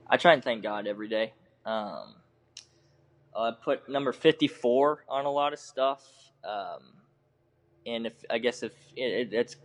[0.07, 1.33] I try and thank God every day.
[1.67, 2.15] Um,
[3.37, 6.03] I put number 54 on a lot of stuff,
[6.43, 6.81] um,
[7.85, 9.57] and if I guess if it, it's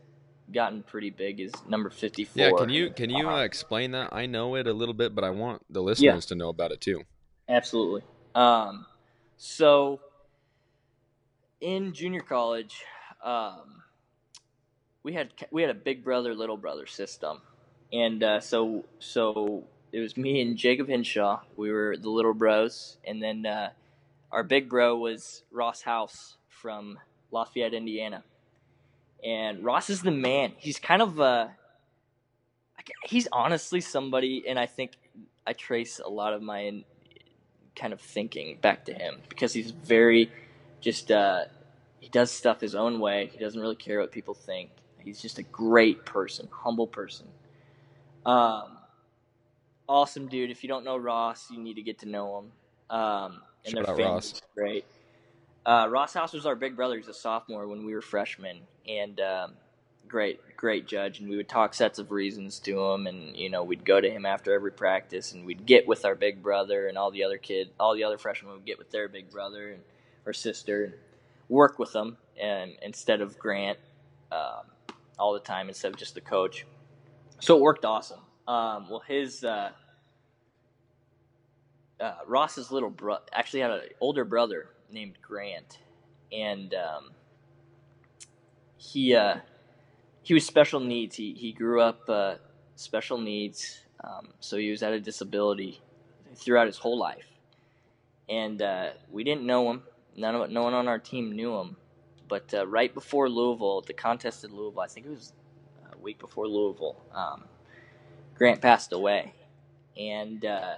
[0.51, 2.43] gotten pretty big is number 54.
[2.43, 4.09] Yeah, can you can you Uh, uh, explain that?
[4.11, 6.81] I know it a little bit, but I want the listeners to know about it
[6.81, 7.03] too.
[7.47, 8.01] Absolutely.
[8.35, 8.85] Um,
[9.37, 10.01] so
[11.61, 12.83] in junior college,
[13.23, 13.83] um,
[15.03, 17.41] we had we had a big brother little brother system,
[17.93, 21.41] and uh, so so it was me and Jacob Hinshaw.
[21.55, 23.69] We were the little bros, and then uh,
[24.31, 26.97] our big bro was Ross House from
[27.31, 28.23] Lafayette, Indiana.
[29.23, 30.53] And Ross is the man.
[30.57, 31.47] He's kind of uh,
[33.03, 34.93] he's honestly somebody, and I think
[35.45, 36.83] I trace a lot of my
[37.75, 40.31] kind of thinking back to him because he's very
[40.81, 41.43] just uh,
[41.99, 43.29] he does stuff his own way.
[43.31, 44.69] He doesn't really care what people think.
[44.99, 47.27] He's just a great person, humble person.
[48.25, 48.77] Um,
[49.91, 50.49] awesome dude.
[50.49, 52.51] If you don't know Ross, you need to get to know him.
[52.97, 54.41] Um, and Shout their Ross.
[54.55, 54.85] great.
[55.65, 56.95] Uh, Ross House was our big brother.
[56.97, 59.53] He's a sophomore when we were freshmen, and um,
[60.07, 61.19] great, great judge.
[61.19, 64.09] And we would talk sets of reasons to him, and you know we'd go to
[64.09, 67.37] him after every practice, and we'd get with our big brother, and all the other
[67.37, 69.81] kid, all the other freshmen would get with their big brother and
[70.25, 70.93] or sister, and
[71.49, 73.77] work with them, and instead of Grant,
[74.31, 74.65] um,
[75.19, 76.65] all the time instead of just the coach.
[77.39, 78.19] So it worked awesome.
[78.47, 79.71] Um, well, his uh,
[82.01, 85.79] uh, Ross's little brother actually had an older brother named Grant,
[86.31, 87.11] and um,
[88.77, 89.35] he uh,
[90.23, 91.15] he was special needs.
[91.15, 92.35] He he grew up uh,
[92.75, 93.79] special needs.
[94.03, 95.79] Um, so he was at a disability
[96.35, 97.27] throughout his whole life,
[98.27, 99.83] and uh, we didn't know him.
[100.15, 101.77] None of no one on our team knew him.
[102.27, 105.33] But uh, right before Louisville, the contest in Louisville, I think it was
[105.91, 107.43] a week before Louisville, um,
[108.35, 109.33] Grant passed away,
[109.97, 110.75] and uh,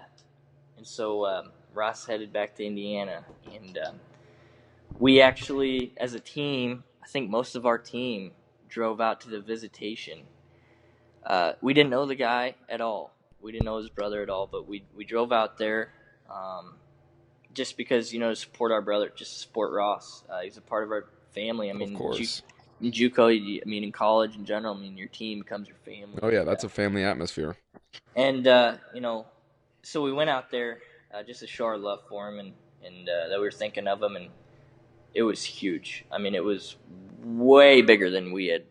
[0.77, 3.99] and so um, Ross headed back to Indiana, and um,
[4.99, 8.31] we actually, as a team, I think most of our team
[8.69, 10.19] drove out to the visitation.
[11.25, 13.13] Uh, we didn't know the guy at all.
[13.41, 15.91] We didn't know his brother at all, but we we drove out there
[16.29, 16.75] um,
[17.53, 20.23] just because you know to support our brother, just to support Ross.
[20.29, 21.69] Uh, he's a part of our family.
[21.69, 22.41] I mean, of course.
[22.81, 26.19] in JUCO, I mean, in college in general, I mean, your team becomes your family.
[26.21, 27.57] Oh yeah, that's a family atmosphere.
[28.15, 29.25] And uh, you know,
[29.83, 30.79] so we went out there
[31.13, 32.53] uh, just to show our love for him, and
[32.83, 34.29] and uh, that we were thinking of him, and
[35.13, 36.05] it was huge.
[36.11, 36.75] I mean, it was
[37.21, 38.63] way bigger than we had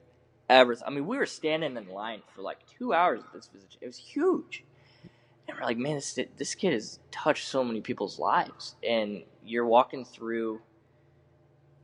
[0.48, 0.76] ever.
[0.86, 3.76] I mean, we were standing in line for like two hours at this visit.
[3.80, 4.64] It was huge,
[5.46, 9.66] and we're like, man, this this kid has touched so many people's lives, and you're
[9.66, 10.60] walking through,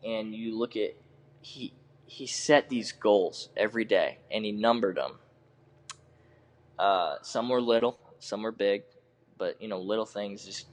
[0.04, 0.94] and you look at
[1.40, 1.72] he
[2.06, 5.18] he set these goals every day, and he numbered them.
[6.78, 8.84] Uh, some were little, some were big,
[9.38, 10.66] but you know, little things just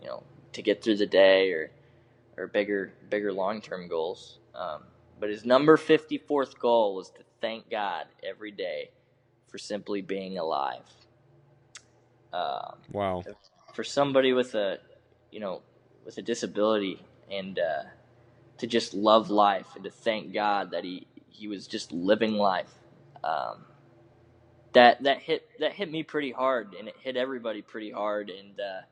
[0.00, 1.70] you know to get through the day or
[2.38, 4.38] or bigger bigger long term goals.
[4.54, 4.84] Um,
[5.20, 8.90] but his number fifty fourth goal was to thank God every day
[9.48, 10.84] for simply being alive.
[12.32, 13.24] Um, Wow.
[13.72, 14.78] for somebody with a
[15.30, 15.62] you know
[16.04, 17.84] with a disability and uh,
[18.58, 22.72] to just love life and to thank God that he he was just living life.
[23.24, 23.64] Um,
[24.74, 28.60] that that hit that hit me pretty hard and it hit everybody pretty hard and
[28.60, 28.82] uh,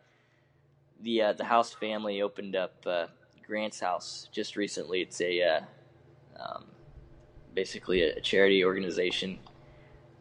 [1.02, 3.06] the uh, the house family opened up uh,
[3.46, 5.02] Grant's house just recently.
[5.02, 5.60] It's a uh,
[6.40, 6.64] um,
[7.54, 9.38] basically a charity organization.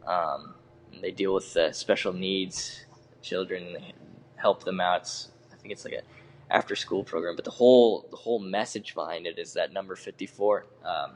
[0.06, 0.54] Um,
[0.92, 2.84] and they deal with uh, special needs
[3.22, 3.94] children and they
[4.36, 5.02] help them out.
[5.02, 6.02] It's, I think it's like a
[6.52, 10.26] after school program, but the whole the whole message behind it is that number fifty
[10.26, 10.66] four.
[10.84, 11.12] Um,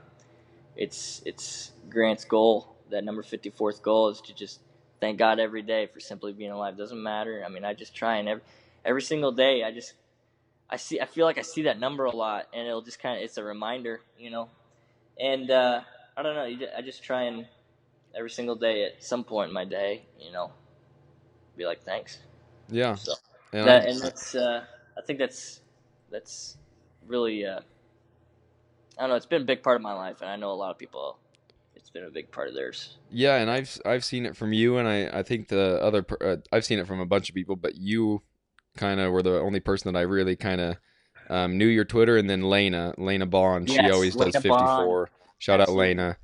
[0.76, 2.75] it's it's Grant's goal.
[2.90, 4.60] That number fifty fourth goal is to just
[5.00, 6.76] thank God every day for simply being alive.
[6.76, 7.42] Doesn't matter.
[7.44, 8.42] I mean, I just try and every
[8.84, 9.64] every single day.
[9.64, 9.94] I just
[10.70, 11.00] I see.
[11.00, 13.38] I feel like I see that number a lot, and it'll just kind of it's
[13.38, 14.48] a reminder, you know.
[15.18, 15.80] And uh,
[16.16, 16.66] I don't know.
[16.76, 17.46] I just try and
[18.16, 20.50] every single day at some point in my day, you know,
[21.56, 22.18] be like thanks.
[22.70, 22.94] Yeah.
[22.94, 23.14] So
[23.52, 24.64] And that, and that's uh,
[24.96, 25.60] I think that's
[26.10, 26.56] that's
[27.06, 27.60] really uh,
[28.98, 29.16] I don't know.
[29.16, 31.18] It's been a big part of my life, and I know a lot of people.
[31.96, 32.98] Been a big part of theirs.
[33.10, 36.36] Yeah, and I've I've seen it from you, and I I think the other uh,
[36.52, 38.20] I've seen it from a bunch of people, but you
[38.76, 40.76] kind of were the only person that I really kind of
[41.30, 44.84] um, knew your Twitter, and then Lena Lena Bond, she always does Lena fifty Bond.
[44.84, 45.10] four.
[45.38, 46.18] Shout out Lena.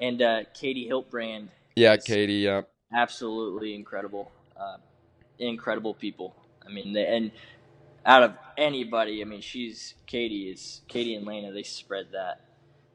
[0.00, 2.36] And uh, Katie Hiltbrand, Yeah, Katie.
[2.36, 2.62] Yeah,
[2.94, 4.78] absolutely incredible, uh,
[5.38, 6.34] incredible people.
[6.66, 7.32] I mean, they, and
[8.06, 11.52] out of anybody, I mean, she's Katie is Katie and Lena.
[11.52, 12.47] They spread that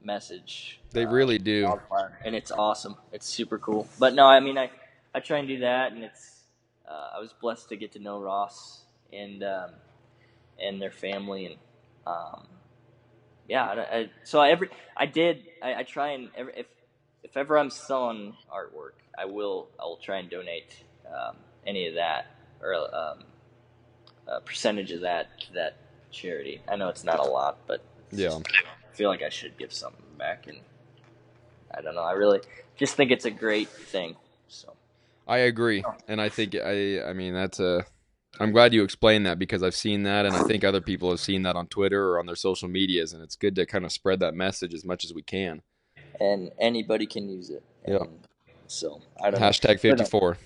[0.04, 0.80] message.
[0.92, 1.66] they uh, really do.
[1.66, 2.96] wildfire, and it's awesome.
[3.12, 3.88] It's super cool.
[4.00, 4.70] But no, I mean, I
[5.14, 6.44] I try and do that, and it's
[6.88, 9.72] uh, I was blessed to get to know Ross and um,
[10.62, 11.56] and their family, and
[12.06, 12.48] um,
[13.48, 13.64] yeah.
[13.66, 16.68] I, I, so I every I did I, I try and every, if
[17.24, 21.96] if ever I'm selling artwork, I will I will try and donate um, any of
[21.96, 22.26] that
[22.62, 23.24] or um,
[24.28, 25.78] a percentage of that to that
[26.12, 26.62] charity.
[26.68, 27.82] I know it's not a lot, but
[28.12, 28.28] Yeah.
[28.30, 30.60] just- I feel like I should give something back, and
[31.74, 32.04] I don't know.
[32.04, 32.40] I really
[32.78, 34.16] just think it's a great thing.
[34.48, 34.74] So
[35.28, 37.86] I agree, and I think I I mean that's a.
[38.40, 41.20] I'm glad you explained that because I've seen that, and I think other people have
[41.20, 43.92] seen that on Twitter or on their social medias, and it's good to kind of
[43.92, 45.62] spread that message as much as we can.
[46.20, 47.64] and anybody can use it.
[47.88, 48.00] Yeah.
[48.68, 50.38] So I don't Hashtag 54.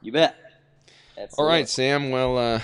[0.00, 0.36] You bet.
[1.18, 1.52] All Absolutely.
[1.52, 2.10] right, Sam.
[2.10, 2.60] Well, uh,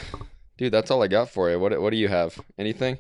[0.57, 1.59] dude, that's all I got for you.
[1.59, 2.39] What What do you have?
[2.59, 2.99] Anything?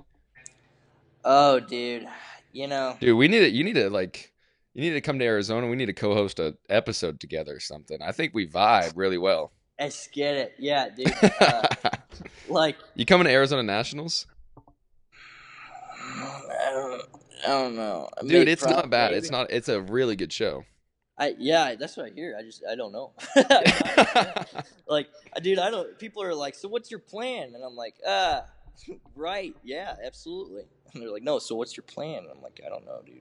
[1.24, 2.07] Oh, dude.
[2.53, 2.96] You know.
[3.01, 3.51] Dude, we need to.
[3.51, 4.32] You need to like.
[4.74, 5.66] You need to come to Arizona.
[5.68, 8.01] We need to co-host a episode together or something.
[8.01, 9.53] I think we vibe really well.
[9.78, 10.55] Let's get it.
[10.59, 11.12] Yeah, dude.
[11.40, 11.62] Uh,
[12.48, 14.26] like, you coming to Arizona Nationals,
[15.92, 17.03] I don't,
[17.44, 18.09] I don't know.
[18.22, 18.30] dude?
[18.32, 19.11] Maybe- It's not bad.
[19.12, 19.18] maybe.
[19.18, 19.51] It's not.
[19.51, 20.64] It's a really good show.
[21.18, 22.34] I yeah, that's what I hear.
[22.38, 23.12] I just I don't know.
[24.88, 25.09] like,
[25.42, 25.98] dude, I don't.
[25.98, 27.53] People are like, so what's your plan?
[27.55, 28.40] And I'm like, uh,
[29.14, 30.64] right, yeah, absolutely.
[30.92, 32.18] And they're like, no, so what's your plan?
[32.24, 33.20] And I'm like, I don't know, dude.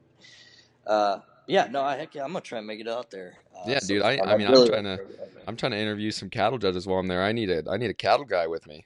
[0.88, 3.36] Uh, yeah, no, I heck yeah, I'm gonna try and make it out there.
[3.56, 5.00] Uh, Yeah, dude, I- I mean, I'm trying to-
[5.48, 7.24] I'm trying to interview some cattle judges while I'm there.
[7.24, 8.86] I need a I need a cattle guy with me.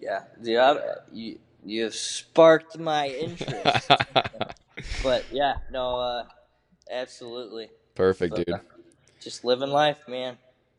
[0.00, 0.78] Yeah, dude, I,
[1.12, 3.90] you you have sparked my interest.
[5.02, 6.24] but yeah, no, uh,
[6.90, 7.70] absolutely.
[7.94, 8.54] Perfect, But, dude.
[8.54, 8.58] uh,
[9.20, 10.38] just living life, man.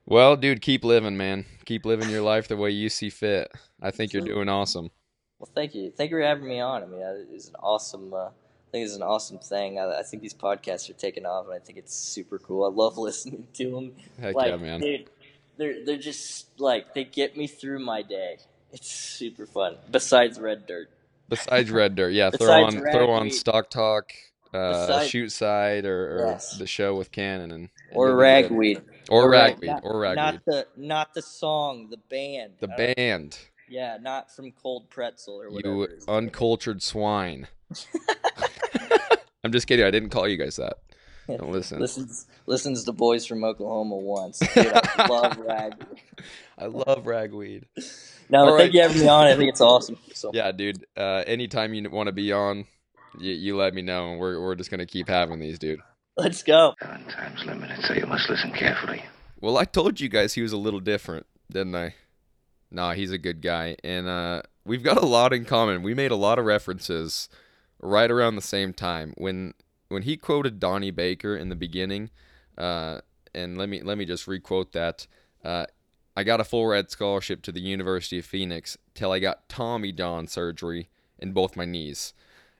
[0.09, 1.45] Well, dude, keep living, man.
[1.65, 3.51] Keep living your life the way you see fit.
[3.81, 4.89] I think you're doing awesome.
[5.37, 5.91] Well, thank you.
[5.91, 6.81] Thank you for having me on.
[6.81, 7.01] I mean,
[7.33, 8.13] it's an awesome.
[8.13, 9.77] Uh, I think it's an awesome thing.
[9.77, 12.63] I, I, think these podcasts are taking off, and I think it's super cool.
[12.63, 13.91] I love listening to them.
[14.19, 14.79] Heck like, yeah, man!
[14.79, 15.09] Dude,
[15.57, 18.37] they're they're just like they get me through my day.
[18.71, 19.75] It's super fun.
[19.91, 20.89] Besides Red Dirt.
[21.27, 22.29] Besides Red Dirt, yeah.
[22.29, 24.13] throw on throw on Stock Talk,
[24.53, 26.57] uh, Besides, Shoot Side, or, or yes.
[26.57, 28.81] the show with Cannon and, and or Ragweed.
[29.09, 29.69] Or Ragweed.
[29.69, 30.15] Not, or Ragweed.
[30.17, 32.53] Not the not the song, the band.
[32.59, 33.37] The band.
[33.69, 35.75] Yeah, not from Cold Pretzel or whatever.
[35.75, 37.47] You uncultured swine.
[39.43, 39.85] I'm just kidding.
[39.85, 40.77] I didn't call you guys that.
[41.27, 41.79] Don't listen.
[41.79, 44.39] listens listens to boys from Oklahoma once.
[44.53, 45.97] Dude, I love ragweed.
[46.57, 47.65] I love ragweed.
[48.29, 48.73] No, All thank right.
[48.73, 49.27] you for having me on.
[49.27, 49.97] I think it's awesome.
[50.13, 50.31] So.
[50.33, 50.85] Yeah, dude.
[50.95, 52.65] Uh, anytime you want to be on,
[53.19, 55.79] you, you let me know, and we're we're just gonna keep having these, dude.
[56.18, 56.74] Let's go.
[56.82, 59.03] Time's limited, so you must listen carefully.
[59.39, 61.93] Well, I told you guys he was a little different, didn't I?
[62.72, 65.84] Nah, he's a good guy, and uh, we've got a lot in common.
[65.84, 67.30] We made a lot of references
[67.80, 69.53] right around the same time when
[69.89, 72.09] when he quoted Donnie Baker in the beginning.
[72.57, 73.01] Uh,
[73.36, 75.05] and let me let me just requote that.
[75.45, 75.68] Uh,
[76.15, 79.91] I got a full red scholarship to the University of Phoenix till I got Tommy
[79.91, 80.89] John surgery
[81.20, 82.13] in both my knees.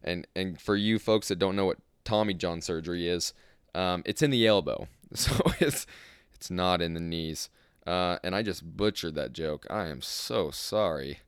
[0.04, 3.34] And and for you folks that don't know what Tommy John surgery is,
[3.78, 5.86] um, it's in the elbow, so it's
[6.34, 7.50] it's not in the knees.
[7.86, 9.66] Uh, and I just butchered that joke.
[9.70, 11.20] I am so sorry.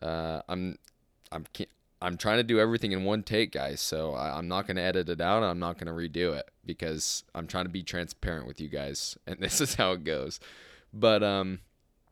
[0.00, 0.78] Uh, I'm
[1.32, 1.46] I'm
[2.02, 3.80] I'm trying to do everything in one take, guys.
[3.80, 5.42] So I, am not to edit it out.
[5.42, 9.40] I'm not to redo it because I'm trying to be transparent with you guys, and
[9.40, 10.38] this is how it goes.
[10.92, 11.60] But um,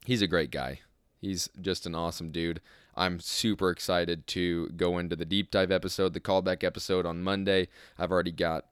[0.07, 0.81] he's a great guy.
[1.21, 2.61] He's just an awesome dude.
[2.97, 7.69] I'm super excited to go into the deep dive episode, the callback episode on Monday.
[7.99, 8.67] I've already got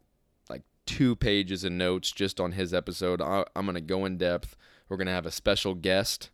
[0.91, 3.23] two pages of notes just on his episode.
[3.23, 4.57] I, am going to go in depth.
[4.89, 6.31] We're going to have a special guest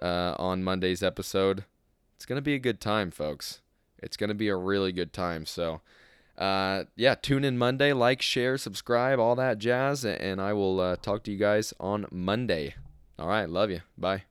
[0.00, 1.64] uh, on Monday's episode.
[2.16, 3.60] It's going to be a good time, folks.
[3.98, 5.44] It's going to be a really good time.
[5.44, 5.82] So,
[6.38, 10.96] uh, yeah, tune in Monday, like, share, subscribe, all that jazz, and I will uh,
[10.96, 12.74] talk to you guys on Monday.
[13.18, 13.82] All right, love you.
[13.98, 14.24] Bye.